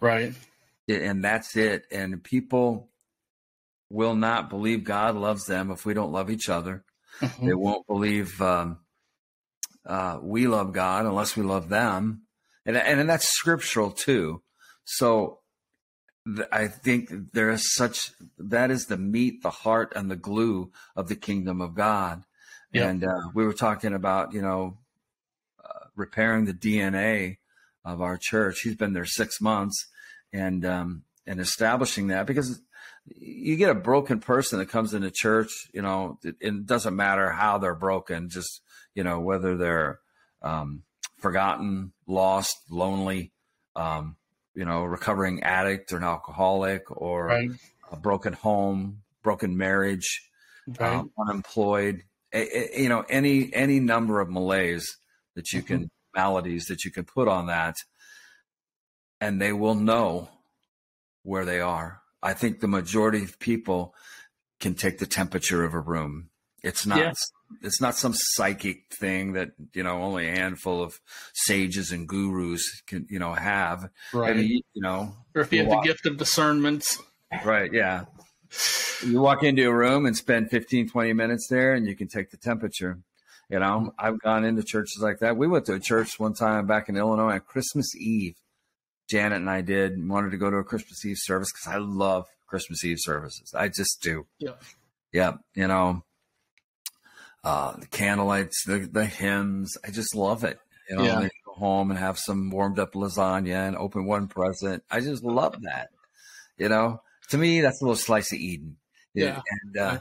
[0.00, 0.34] Right.
[0.88, 1.84] And that's it.
[1.90, 2.88] And people
[3.90, 6.84] will not believe God loves them if we don't love each other.
[7.20, 7.46] Mm-hmm.
[7.46, 8.78] They won't believe, um,
[9.86, 12.22] uh, we love God unless we love them,
[12.64, 14.42] and and, that's scriptural too.
[14.84, 15.40] So
[16.26, 20.72] th- I think there is such that is the meat, the heart, and the glue
[20.96, 22.24] of the kingdom of God.
[22.74, 22.90] Yep.
[22.90, 24.76] And uh, we were talking about you know
[25.64, 27.38] uh, repairing the DNA
[27.84, 28.60] of our church.
[28.62, 29.86] He's been there six months,
[30.32, 32.60] and um, and establishing that because
[33.06, 37.30] you get a broken person that comes into church, you know, it, it doesn't matter
[37.30, 38.60] how they're broken, just
[38.94, 40.00] you know, whether they're
[40.42, 40.82] um,
[41.18, 43.32] forgotten, lost, lonely,
[43.76, 44.16] um,
[44.54, 47.50] you know, recovering addict or an alcoholic or right.
[47.90, 50.30] a broken home, broken marriage,
[50.78, 50.94] right.
[50.94, 52.02] um, unemployed,
[52.34, 54.96] a, a, you know, any any number of malaise
[55.34, 56.20] that you can mm-hmm.
[56.20, 57.76] maladies that you can put on that,
[59.20, 60.28] and they will know
[61.22, 62.00] where they are.
[62.22, 63.94] I think the majority of people
[64.60, 66.30] can take the temperature of a room.
[66.62, 67.16] It's not yes
[67.62, 71.00] it's not some psychic thing that you know only a handful of
[71.34, 73.88] sages and gurus can you know have.
[74.12, 74.30] Right.
[74.30, 76.84] I mean, you know, or if you, you have walk, the gift of discernment.
[77.44, 77.72] Right.
[77.72, 78.04] Yeah.
[79.04, 82.30] You walk into a room and spend 15, 20 minutes there, and you can take
[82.30, 82.98] the temperature.
[83.50, 85.36] You know, I've gone into churches like that.
[85.36, 88.36] We went to a church one time back in Illinois on Christmas Eve.
[89.10, 92.26] Janet and I did wanted to go to a Christmas Eve service because I love
[92.46, 93.52] Christmas Eve services.
[93.54, 94.26] I just do.
[94.38, 94.52] Yeah.
[95.12, 95.32] Yeah.
[95.54, 96.04] You know,
[97.44, 99.76] uh, the candlelights, the, the hymns.
[99.84, 100.58] I just love it.
[100.88, 101.28] You know, yeah.
[101.44, 104.82] go home and have some warmed up lasagna and open one present.
[104.90, 105.90] I just love that.
[106.56, 108.76] You know, to me, that's a little slice of Eden.
[109.14, 109.40] Yeah.
[109.62, 109.98] And, uh,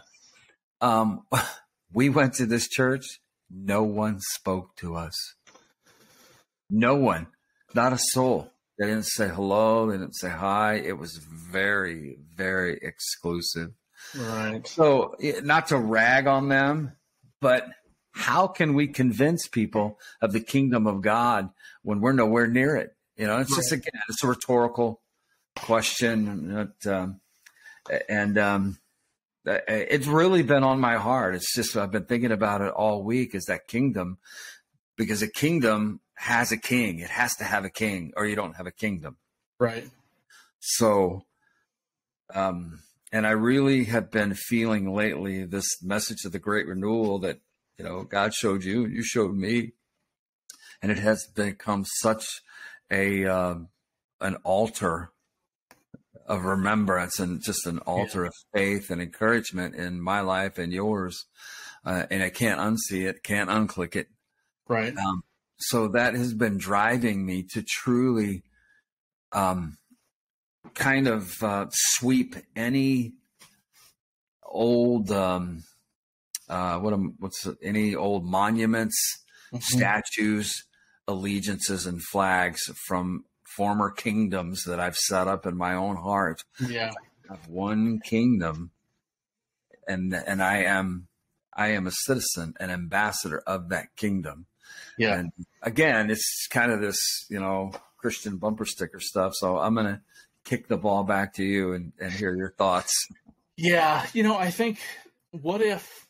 [0.81, 1.21] um,
[1.93, 3.05] we went to this church.
[3.49, 5.15] No one spoke to us.
[6.69, 7.27] No one,
[7.75, 8.49] not a soul.
[8.79, 9.87] They didn't say hello.
[9.87, 10.75] They didn't say hi.
[10.75, 13.69] It was very, very exclusive.
[14.17, 14.65] Right.
[14.67, 16.93] So, not to rag on them,
[17.39, 17.67] but
[18.13, 21.49] how can we convince people of the kingdom of God
[21.83, 22.95] when we're nowhere near it?
[23.15, 23.57] You know, it's right.
[23.57, 25.02] just again, it's a rhetorical
[25.55, 27.19] question, um,
[28.09, 28.77] and um,
[29.45, 31.35] it's really been on my heart.
[31.35, 33.35] It's just I've been thinking about it all week.
[33.35, 34.17] Is that kingdom?
[34.97, 36.99] Because a kingdom has a king.
[36.99, 39.17] It has to have a king, or you don't have a kingdom.
[39.59, 39.89] Right.
[40.59, 41.25] So,
[42.33, 42.79] um,
[43.11, 47.39] and I really have been feeling lately this message of the great renewal that,
[47.77, 49.73] you know, God showed you, you showed me.
[50.81, 52.25] And it has become such
[52.89, 53.55] a, uh,
[54.19, 55.12] an altar
[56.25, 58.27] of remembrance and just an altar yeah.
[58.27, 61.25] of faith and encouragement in my life and yours.
[61.85, 64.07] Uh, and I can't unsee it, can't unclick it.
[64.67, 64.95] Right.
[64.95, 65.23] Um,
[65.57, 68.43] so that has been driving me to truly,
[69.31, 69.77] um,
[70.73, 73.13] kind of uh, sweep any
[74.43, 75.63] old um,
[76.49, 78.95] uh, what am, what's any old monuments,
[79.53, 79.61] mm-hmm.
[79.61, 80.53] statues,
[81.07, 86.43] allegiances, and flags from former kingdoms that I've set up in my own heart.
[86.67, 86.91] Yeah,
[87.29, 88.71] of one kingdom,
[89.87, 91.07] and and I am
[91.55, 94.47] I am a citizen, an ambassador of that kingdom.
[94.97, 95.19] Yeah.
[95.19, 99.33] And again, it's kind of this, you know, Christian bumper sticker stuff.
[99.35, 100.01] So I'm going to
[100.43, 103.07] kick the ball back to you and, and hear your thoughts.
[103.55, 104.79] Yeah, you know, I think
[105.31, 106.07] what if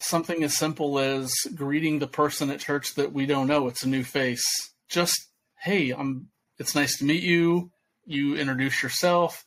[0.00, 3.88] something as simple as greeting the person at church that we don't know, it's a
[3.88, 4.44] new face.
[4.88, 5.28] Just,
[5.60, 7.70] hey, I'm it's nice to meet you.
[8.06, 9.44] You introduce yourself,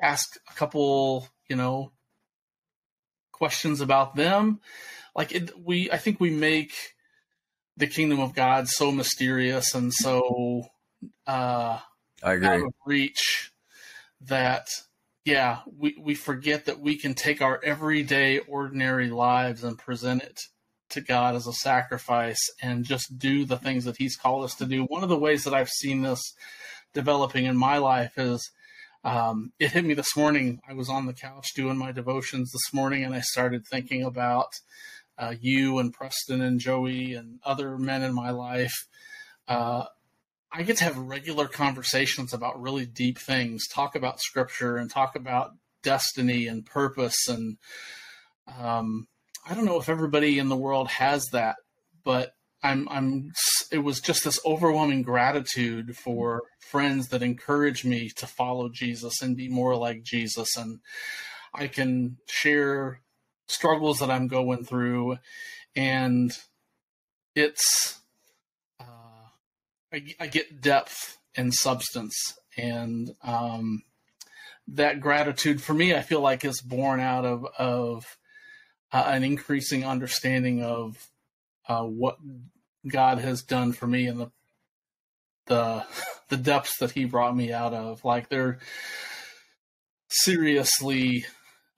[0.00, 1.92] ask a couple, you know,
[3.32, 4.60] questions about them.
[5.14, 6.74] Like it, we I think we make
[7.76, 10.66] the kingdom of God so mysterious and so
[11.26, 11.78] uh
[12.22, 12.46] I agree.
[12.46, 13.52] out of reach
[14.22, 14.68] that
[15.26, 20.42] yeah, we, we forget that we can take our everyday, ordinary lives and present it
[20.90, 24.66] to God as a sacrifice and just do the things that He's called us to
[24.66, 24.84] do.
[24.84, 26.22] One of the ways that I've seen this
[26.94, 28.50] developing in my life is
[29.04, 30.60] um, it hit me this morning.
[30.68, 34.48] I was on the couch doing my devotions this morning and I started thinking about
[35.18, 38.74] uh, you and Preston and Joey and other men in my life.
[39.46, 39.84] Uh,
[40.52, 45.14] I get to have regular conversations about really deep things, talk about scripture and talk
[45.14, 47.28] about destiny and purpose.
[47.28, 47.58] And
[48.58, 49.06] um,
[49.48, 51.56] I don't know if everybody in the world has that,
[52.04, 52.32] but
[52.62, 53.30] I'm, I'm,
[53.70, 59.36] it was just this overwhelming gratitude for friends that encourage me to follow Jesus and
[59.36, 60.56] be more like Jesus.
[60.56, 60.80] And
[61.54, 63.00] I can share
[63.46, 65.18] struggles that I'm going through.
[65.76, 66.36] And
[67.36, 68.00] it's,
[69.92, 73.82] I, I get depth and substance, and um,
[74.68, 78.04] that gratitude for me, I feel like is born out of of
[78.92, 81.08] uh, an increasing understanding of
[81.68, 82.18] uh, what
[82.86, 84.30] God has done for me and the
[85.46, 85.84] the
[86.28, 88.04] the depths that He brought me out of.
[88.04, 88.58] Like they're
[90.08, 91.26] seriously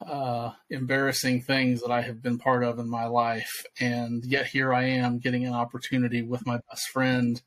[0.06, 4.72] uh, embarrassing things that I have been part of in my life, and yet here
[4.72, 7.40] I am getting an opportunity with my best friend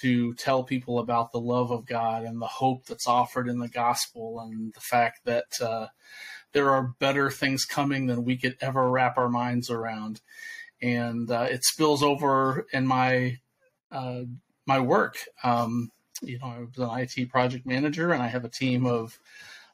[0.00, 3.68] to tell people about the love of God and the hope that's offered in the
[3.68, 5.86] gospel and the fact that uh,
[6.56, 10.22] there are better things coming than we could ever wrap our minds around.
[10.80, 13.36] And uh, it spills over in my
[13.92, 14.22] uh,
[14.66, 15.18] my work.
[15.44, 15.90] Um,
[16.22, 19.18] you know, I was an IT project manager, and I have a team of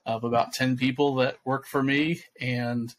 [0.05, 2.92] of about ten people that work for me, and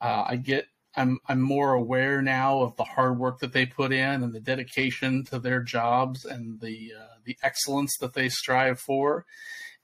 [0.00, 3.92] uh, I get I'm I'm more aware now of the hard work that they put
[3.92, 8.80] in and the dedication to their jobs and the uh, the excellence that they strive
[8.80, 9.26] for,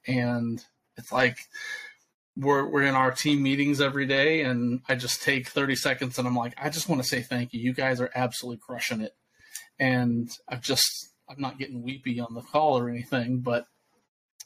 [0.09, 0.65] and
[0.97, 1.39] it's like
[2.39, 6.29] we're we're in our team meetings every day, and I just take 30 seconds and
[6.29, 7.61] I'm like, I just want to say thank you.
[7.61, 9.15] You guys are absolutely crushing it,
[9.79, 13.67] and I've just I'm not getting weepy on the call or anything, but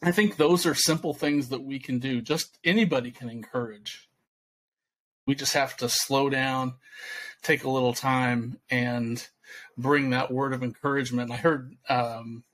[0.02, 2.20] I think those are simple things that we can do.
[2.20, 4.09] Just anybody can encourage
[5.26, 6.74] we just have to slow down,
[7.42, 9.26] take a little time, and
[9.76, 11.31] bring that word of encouragement.
[11.31, 12.44] I heard um,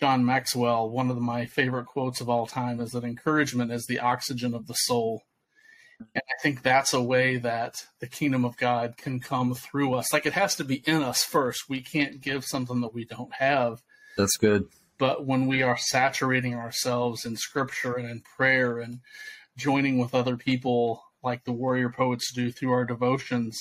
[0.00, 3.98] John Maxwell, one of my favorite quotes of all time, is that encouragement is the
[3.98, 5.22] oxygen of the soul.
[5.98, 10.12] And I think that's a way that the kingdom of God can come through us.
[10.12, 11.70] Like it has to be in us first.
[11.70, 13.80] We can't give something that we don't have.
[14.18, 14.64] That's good.
[14.98, 19.00] But when we are saturating ourselves in scripture and in prayer and
[19.56, 23.58] joining with other people like the warrior poets do through our devotions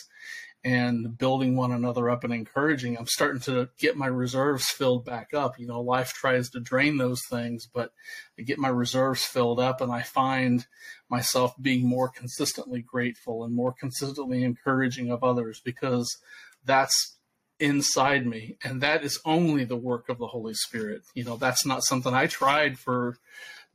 [0.66, 2.98] and building one another up and encouraging.
[2.98, 5.60] I'm starting to get my reserves filled back up.
[5.60, 7.92] You know, life tries to drain those things, but
[8.38, 10.66] I get my reserves filled up and I find
[11.08, 16.18] myself being more consistently grateful and more consistently encouraging of others because
[16.66, 17.16] that's
[17.60, 18.58] inside me.
[18.64, 21.04] And that is only the work of the Holy Spirit.
[21.14, 23.18] You know, that's not something I tried for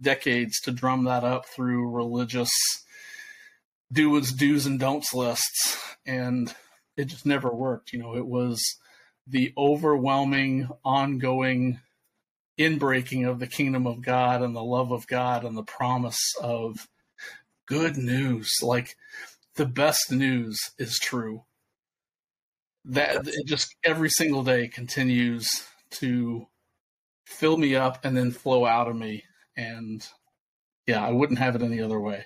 [0.03, 2.51] decades to drum that up through religious
[3.93, 6.55] do do's and don'ts lists, and
[7.01, 7.92] it just never worked.
[7.92, 8.62] You know, it was
[9.26, 11.80] the overwhelming, ongoing
[12.59, 16.88] inbreaking of the kingdom of God and the love of God and the promise of
[17.66, 18.53] good news.
[18.61, 18.96] Like
[19.55, 21.44] the best news is true.
[22.84, 25.48] That it just every single day continues
[25.92, 26.46] to
[27.26, 29.24] fill me up and then flow out of me.
[29.57, 30.07] And
[30.86, 32.24] yeah, I wouldn't have it any other way.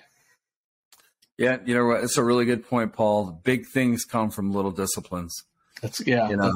[1.37, 2.03] Yeah, you know, what?
[2.03, 3.39] it's a really good point, Paul.
[3.43, 5.43] Big things come from little disciplines.
[5.81, 6.53] That's yeah, you know,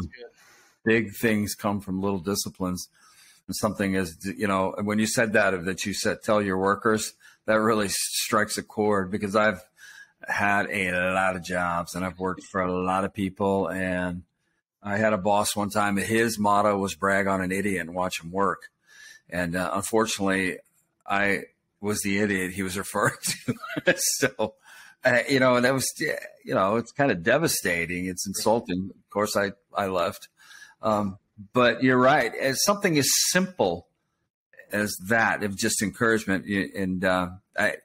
[0.86, 2.88] big things come from little disciplines.
[3.48, 7.14] And something is, you know, when you said that, that you said, tell your workers,
[7.46, 9.62] that really strikes a chord because I've
[10.28, 13.68] had a lot of jobs and I've worked for a lot of people.
[13.68, 14.24] And
[14.84, 18.22] I had a boss one time, his motto was brag on an idiot and watch
[18.22, 18.70] him work.
[19.30, 20.60] And uh, unfortunately,
[21.06, 21.44] I
[21.82, 23.56] was the idiot he was referring to.
[23.98, 24.54] so
[25.04, 28.08] uh, you know, and that was, you know, it's kind of devastating.
[28.08, 28.90] It's insulting.
[28.92, 30.28] Of course, I, I left.
[30.82, 31.18] Um,
[31.54, 32.34] but you're right.
[32.36, 33.88] As something as simple
[34.72, 36.46] as that of just encouragement.
[36.76, 37.78] And uh, I,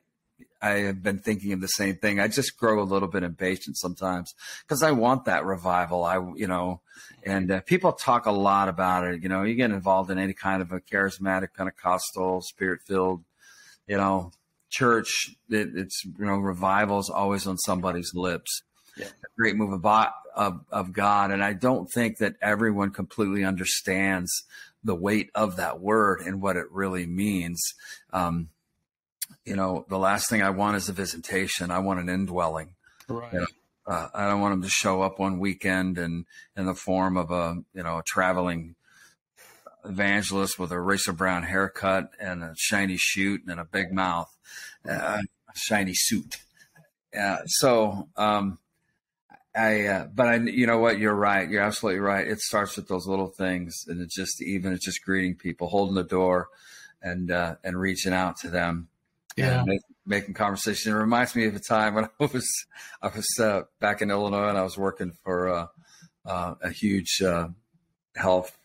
[0.61, 2.21] I have been thinking of the same thing.
[2.21, 6.05] I just grow a little bit impatient sometimes because I want that revival.
[6.05, 6.81] I, you know,
[7.23, 9.23] and uh, people talk a lot about it.
[9.23, 13.25] You know, you get involved in any kind of a charismatic, Pentecostal, spirit filled,
[13.87, 14.33] you know,
[14.75, 15.31] church.
[15.49, 18.63] It, it's you know, revival is always on somebody's lips.
[18.97, 19.07] Yeah.
[19.07, 24.31] A great move of, of of God, and I don't think that everyone completely understands
[24.85, 27.61] the weight of that word and what it really means.
[28.13, 28.51] Um,
[29.45, 31.71] you know, the last thing I want is a visitation.
[31.71, 32.75] I want an indwelling.
[33.09, 33.33] Right.
[33.33, 33.47] You know,
[33.87, 36.25] uh, I don't want them to show up one weekend and
[36.57, 38.77] in the form of a you know a traveling
[39.85, 44.35] evangelist with a racer brown haircut and a shiny shoot and a big mouth,
[44.89, 46.37] uh, a shiny suit.
[47.19, 48.59] Uh, so, um,
[49.57, 50.99] I, uh, but I, you know what?
[50.99, 51.49] You're right.
[51.49, 52.27] You're absolutely right.
[52.27, 55.95] It starts with those little things, and it's just even it's just greeting people, holding
[55.95, 56.49] the door,
[57.01, 58.89] and uh, and reaching out to them,
[59.37, 60.93] yeah, make, making conversation.
[60.93, 62.49] It reminds me of a time when I was
[63.01, 65.67] I was uh, back in Illinois and I was working for uh,
[66.27, 67.49] uh, a huge uh,
[68.17, 68.59] health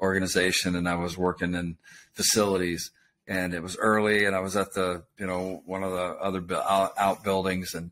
[0.00, 1.76] organization, and I was working in
[2.12, 2.90] facilities,
[3.26, 6.42] and it was early, and I was at the you know one of the other
[6.62, 7.90] out buildings, and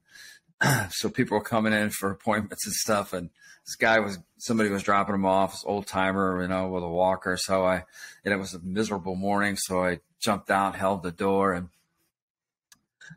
[0.90, 3.30] so people were coming in for appointments and stuff, and
[3.66, 7.36] this guy was somebody was dropping him off, old timer, you know, with a walker.
[7.36, 7.84] So I,
[8.24, 11.68] and it was a miserable morning, so I jumped out, held the door, and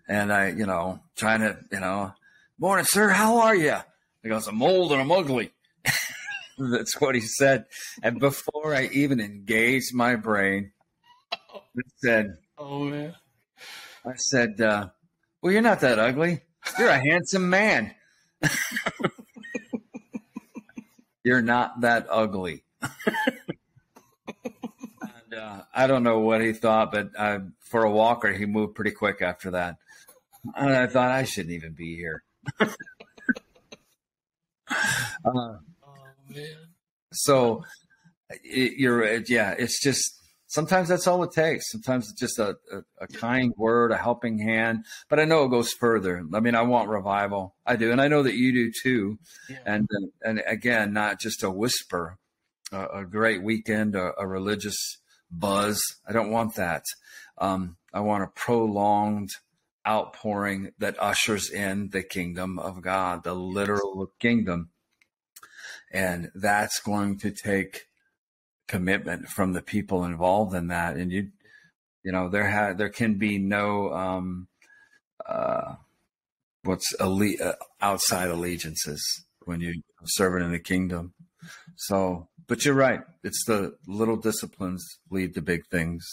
[0.08, 2.14] and I, you know, trying to, you know,
[2.58, 3.78] morning, sir, how are you?
[4.24, 5.52] He goes, I'm old and I'm ugly.
[6.58, 7.66] That's what he said.
[8.04, 10.72] And before I even engaged my brain,
[11.54, 13.16] I said, "Oh man,"
[14.06, 14.90] I said, uh,
[15.42, 16.42] "Well, you're not that ugly."
[16.78, 17.96] You're a handsome man.
[21.24, 22.64] You're not that ugly.
[22.82, 22.92] and,
[25.38, 28.92] uh, I don't know what he thought, but uh, for a walker, he moved pretty
[28.92, 29.78] quick after that.
[30.56, 32.24] And I thought I shouldn't even be here.
[35.26, 35.58] uh.
[37.14, 37.64] So
[38.30, 40.22] it, you're, yeah, it's just
[40.52, 41.72] sometimes that's all it takes.
[41.72, 44.86] Sometimes it's just a, a, a, kind word, a helping hand.
[45.10, 46.24] But I know it goes further.
[46.34, 47.56] I mean, I want revival.
[47.66, 49.18] I do, and I know that you do too.
[49.50, 49.58] Yeah.
[49.66, 49.88] And
[50.22, 52.18] and again, not just a whisper,
[52.72, 54.78] a, a great weekend, a, a, religious
[55.32, 55.82] buzz.
[56.08, 56.84] I don't want that.
[57.38, 59.32] Um, I want a prolonged
[59.88, 64.70] outpouring that ushers in the kingdom of God, the literal kingdom.
[65.94, 67.88] And that's going to take
[68.68, 70.96] commitment from the people involved in that.
[70.96, 71.32] And you,
[72.04, 74.48] you know, there had there can be no um,
[75.26, 75.76] uh,
[76.64, 81.14] what's elite, uh, outside allegiances when you serve it in the kingdom.
[81.76, 83.02] So, but you're right.
[83.24, 86.06] It's the little disciplines lead to big things.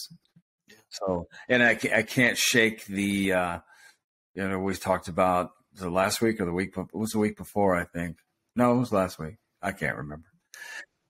[0.90, 3.58] So, and I, I can't shake the, uh,
[4.34, 7.36] you know, we talked about the last week or the week, it was the week
[7.36, 8.16] before, I think.
[8.56, 9.36] No, it was last week.
[9.62, 10.26] I can't remember.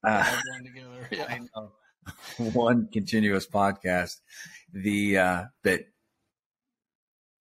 [0.05, 0.25] Uh,
[0.65, 1.09] together.
[1.11, 1.27] Yeah.
[1.29, 1.73] I know.
[2.53, 4.17] One continuous podcast.
[4.73, 5.87] The uh, that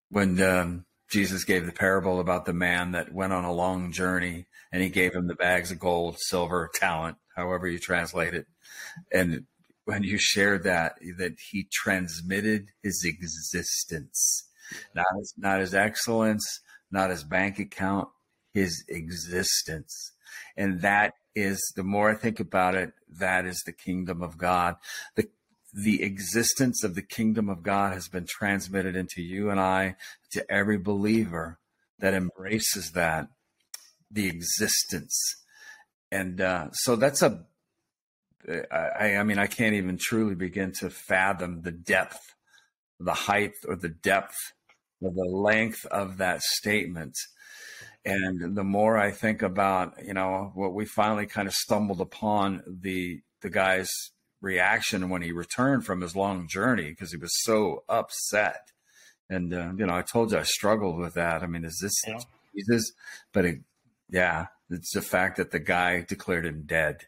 [0.10, 4.46] when um, Jesus gave the parable about the man that went on a long journey
[4.72, 8.48] and he gave him the bags of gold, silver, talent, however you translate it,
[9.12, 9.46] and
[9.86, 14.50] when you shared that, that he transmitted his existence,
[14.94, 16.60] not his, not his excellence,
[16.92, 18.10] not his bank account,
[18.54, 20.12] his existence,
[20.58, 24.76] and that is the more I think about it, that is the kingdom of God.
[25.16, 25.30] The
[25.74, 29.96] the existence of the kingdom of God has been transmitted into you and I,
[30.32, 31.60] to every believer
[32.00, 33.28] that embraces that,
[34.10, 35.20] the existence.
[36.12, 37.44] And uh, so that's a,
[38.72, 42.34] I, I mean, I can't even truly begin to fathom the depth,
[43.00, 44.38] the height, or the depth,
[45.02, 47.16] or the length of that statement
[48.08, 52.64] and the more I think about, you know, what we finally kind of stumbled upon
[52.66, 53.90] the the guy's
[54.40, 58.72] reaction when he returned from his long journey because he was so upset.
[59.30, 61.44] And uh, you know, I told you I struggled with that.
[61.44, 62.20] I mean, is this yeah.
[62.56, 62.94] Jesus?
[63.34, 63.58] But it,
[64.10, 67.08] yeah, it's the fact that the guy declared him dead.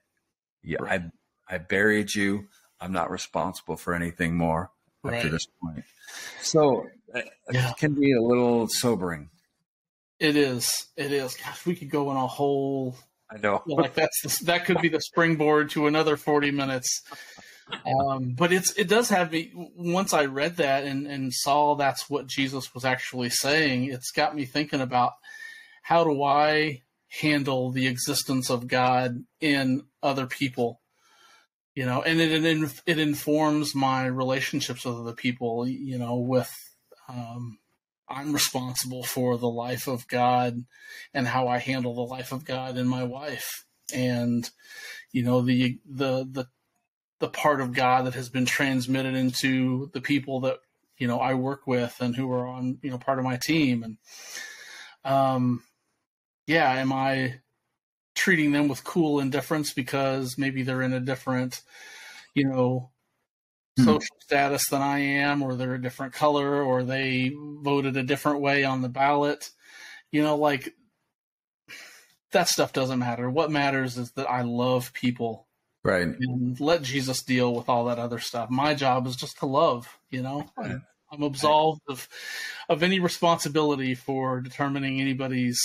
[0.61, 1.01] Yeah, right.
[1.49, 2.49] I I buried you.
[2.81, 4.71] I'm not responsible for anything more
[5.03, 5.15] right.
[5.15, 5.85] up to this point.
[6.41, 7.21] So uh,
[7.51, 7.69] yeah.
[7.69, 9.29] it can be a little sobering.
[10.19, 10.87] It is.
[10.97, 11.35] It is.
[11.35, 12.95] Gosh, we could go in a whole.
[13.31, 13.61] I know.
[13.67, 17.01] like that's the, that could be the springboard to another forty minutes.
[17.85, 19.51] Um, but it's it does have me.
[19.53, 24.35] Once I read that and and saw that's what Jesus was actually saying, it's got
[24.35, 25.13] me thinking about
[25.83, 26.81] how do I
[27.21, 30.81] handle the existence of God in other people.
[31.75, 35.67] you know, and it it, it informs my relationships with other people.
[35.67, 36.51] You know, with
[37.07, 37.59] um,
[38.09, 40.65] I'm responsible for the life of God
[41.13, 44.49] and how I handle the life of God and my wife, and
[45.11, 46.47] you know the the the
[47.19, 50.59] the part of God that has been transmitted into the people that
[50.97, 53.83] you know I work with and who are on you know part of my team
[53.83, 53.97] and
[55.03, 55.63] um
[56.47, 57.39] yeah am I
[58.19, 61.61] treating them with cool indifference because maybe they're in a different,
[62.33, 62.91] you know.
[63.79, 63.85] Hmm.
[63.85, 68.41] social status than I am, or they're a different color, or they voted a different
[68.41, 69.49] way on the ballot.
[70.11, 70.73] You know, like
[72.31, 73.29] that stuff doesn't matter.
[73.29, 75.47] What matters is that I love people.
[75.83, 76.07] Right.
[76.07, 78.49] And let Jesus deal with all that other stuff.
[78.49, 80.49] My job is just to love, you know?
[80.57, 80.77] Right.
[81.11, 82.07] I'm absolved of
[82.67, 85.59] of any responsibility for determining anybody's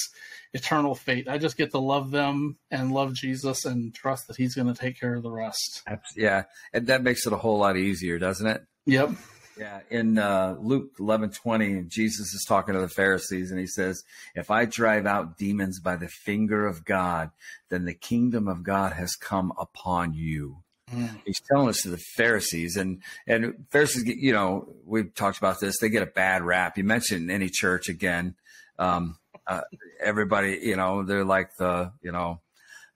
[0.55, 1.29] eternal fate.
[1.29, 4.81] I just get to love them and love Jesus and trust that He's going to
[4.81, 5.83] take care of the rest.
[6.17, 8.65] Yeah, and that makes it a whole lot easier, doesn't it?
[8.87, 9.11] Yep.
[9.59, 14.03] Yeah, in uh, Luke eleven twenty, Jesus is talking to the Pharisees, and he says,
[14.35, 17.31] "If I drive out demons by the finger of God,
[17.69, 21.21] then the kingdom of God has come upon you." Mm.
[21.25, 25.79] He's telling us to the Pharisees, and and Pharisees, you know, we've talked about this.
[25.81, 26.77] They get a bad rap.
[26.77, 28.35] You mentioned any church again.
[28.77, 29.63] Um, uh,
[30.01, 32.41] everybody, you know, they're like the, you know,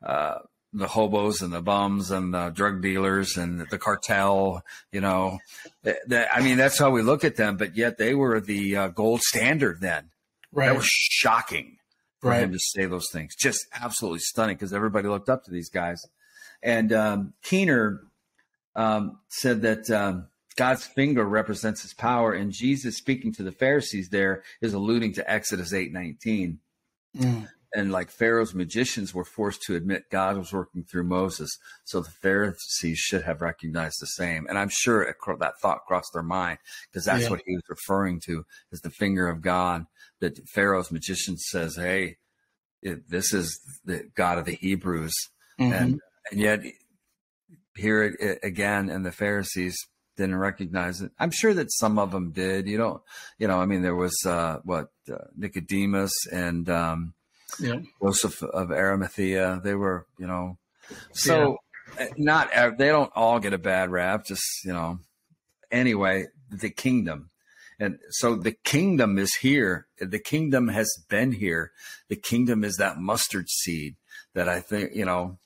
[0.05, 0.39] uh,
[0.73, 5.39] the hobos and the bums and the drug dealers and the cartel, you know,
[5.87, 9.23] I mean, that's how we look at them, but yet they were the uh, gold
[9.23, 10.11] standard then.
[10.53, 10.67] Right.
[10.67, 11.79] That was shocking
[12.21, 12.43] for right.
[12.43, 13.35] him to say those things.
[13.35, 16.03] Just absolutely stunning because everybody looked up to these guys.
[16.63, 18.03] And um, Keener
[18.75, 20.29] um, said that um,
[20.59, 25.31] God's finger represents his power, and Jesus speaking to the Pharisees there is alluding to
[25.31, 26.59] Exodus 8 19.
[27.17, 27.49] Mm.
[27.75, 31.57] And like Pharaoh's magicians were forced to admit God was working through Moses.
[31.85, 34.47] So the Pharisees should have recognized the same.
[34.49, 36.59] And I'm sure it, that thought crossed their mind
[36.91, 37.31] because that's yeah.
[37.31, 39.87] what he was referring to as the finger of God
[40.21, 42.17] that Pharaoh's magician says, Hey,
[42.83, 45.15] it, this is the God of the Hebrews.
[45.61, 45.73] Mm-hmm.
[45.73, 46.01] And,
[46.33, 46.63] and yet
[47.77, 49.77] here it, again, and the Pharisees
[50.19, 51.13] didn't recognize it.
[51.19, 52.67] I'm sure that some of them did.
[52.67, 53.03] You don't,
[53.39, 57.15] you know, I mean, there was uh, what uh, Nicodemus and um,
[57.59, 57.77] yeah.
[58.03, 59.61] Joseph of Arimathea.
[59.65, 60.59] They were, you know,
[61.13, 61.55] so yeah.
[61.99, 64.27] Uh, not they don't all get a bad rap.
[64.27, 64.99] Just you know,
[65.71, 67.31] anyway, the kingdom.
[67.81, 69.87] And so the kingdom is here.
[70.01, 71.71] The kingdom has been here.
[72.09, 73.97] The kingdom is that mustard seed
[74.35, 75.39] that I think, you know,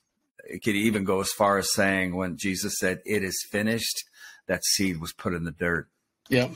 [0.43, 4.03] it could even go as far as saying when Jesus said, It is finished,
[4.47, 5.87] that seed was put in the dirt.
[6.29, 6.49] Yeah.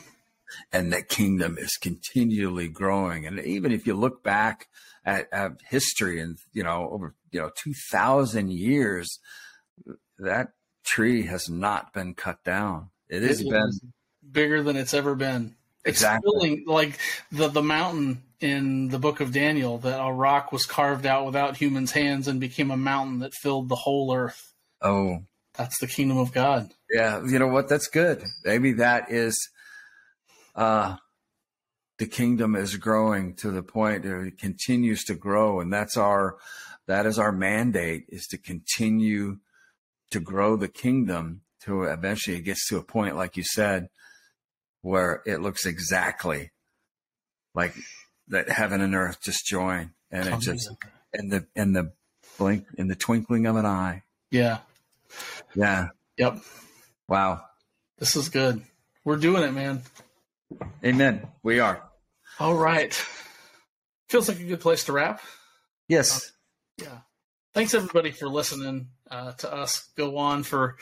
[0.71, 3.25] And that kingdom is continually growing.
[3.25, 4.67] And even if you look back
[5.05, 9.19] at, at history and, you know, over, you know, 2000 years,
[10.19, 10.49] that
[10.85, 12.89] tree has not been cut down.
[13.09, 13.71] It has been
[14.29, 15.55] bigger than it's ever been.
[15.85, 16.29] Exactly.
[16.29, 16.99] It's filling, like
[17.31, 21.57] the, the mountain in the book of Daniel that a rock was carved out without
[21.57, 24.53] humans' hands and became a mountain that filled the whole earth.
[24.81, 25.23] Oh,
[25.57, 26.71] that's the kingdom of God.
[26.91, 27.67] Yeah, you know what?
[27.67, 28.23] That's good.
[28.45, 29.35] Maybe that is
[30.55, 30.97] uh
[31.97, 36.37] the kingdom is growing to the point it continues to grow and that's our
[36.87, 39.37] that is our mandate is to continue
[40.11, 43.89] to grow the kingdom to eventually it gets to a point like you said
[44.81, 46.51] where it looks exactly
[47.53, 47.73] like
[48.27, 50.69] that heaven and earth just join and it just
[51.13, 51.91] in the in the
[52.37, 54.59] blink in the twinkling of an eye yeah
[55.55, 55.87] yeah
[56.17, 56.37] yep
[57.07, 57.41] Wow.
[57.99, 58.61] This is good.
[59.05, 59.81] We're doing it, man.
[60.83, 61.27] Amen.
[61.41, 61.81] We are.
[62.39, 62.93] All right.
[64.09, 65.21] Feels like a good place to wrap.
[65.87, 66.31] Yes.
[66.81, 66.97] Uh, yeah.
[67.53, 70.75] Thanks everybody for listening uh, to us go on for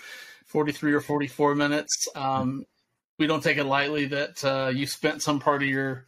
[0.48, 2.08] 43 or 44 minutes.
[2.16, 2.66] Um,
[3.20, 6.08] we don't take it lightly that uh, you spent some part of your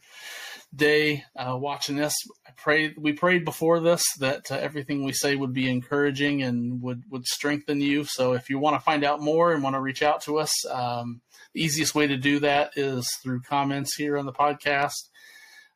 [0.74, 2.14] day uh, watching this.
[2.46, 6.82] I pray We prayed before this that uh, everything we say would be encouraging and
[6.82, 8.04] would would strengthen you.
[8.04, 10.52] So if you want to find out more and want to reach out to us,
[10.70, 11.20] um,
[11.54, 15.08] the easiest way to do that is through comments here on the podcast.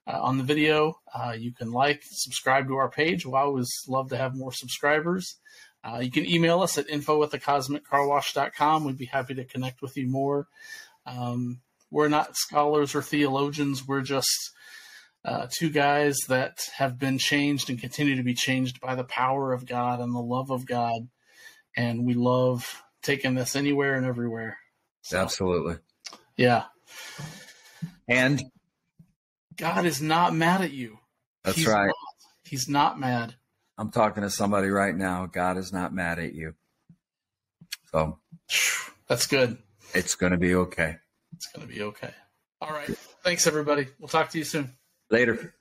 [0.05, 3.25] Uh, on the video, uh, you can like, subscribe to our page.
[3.25, 5.37] We always love to have more subscribers.
[5.85, 8.85] Uh, you can email us at info at thecosmiccarwash.com.
[8.85, 10.49] We'd be happy to connect with you more.
[11.07, 13.87] Um, we're not scholars or theologians.
[13.87, 14.53] We're just
[15.25, 19.53] uh, two guys that have been changed and continue to be changed by the power
[19.53, 21.09] of God and the love of God.
[21.77, 24.59] And we love taking this anywhere and everywhere.
[25.03, 25.77] So, Absolutely.
[26.37, 26.65] Yeah.
[28.09, 28.43] And
[29.57, 30.99] God is not mad at you.
[31.45, 31.87] That's He's right.
[31.87, 31.97] Not.
[32.45, 33.35] He's not mad.
[33.79, 35.27] I'm talking to somebody right now.
[35.27, 36.55] God is not mad at you.
[37.91, 38.19] So
[39.09, 39.59] That's good.
[39.95, 40.97] It's going to be okay.
[41.35, 42.11] It's going to be okay.
[42.61, 42.89] All right.
[43.23, 43.89] Thanks, everybody.
[43.99, 44.73] We'll talk to you soon.
[45.13, 45.55] Later.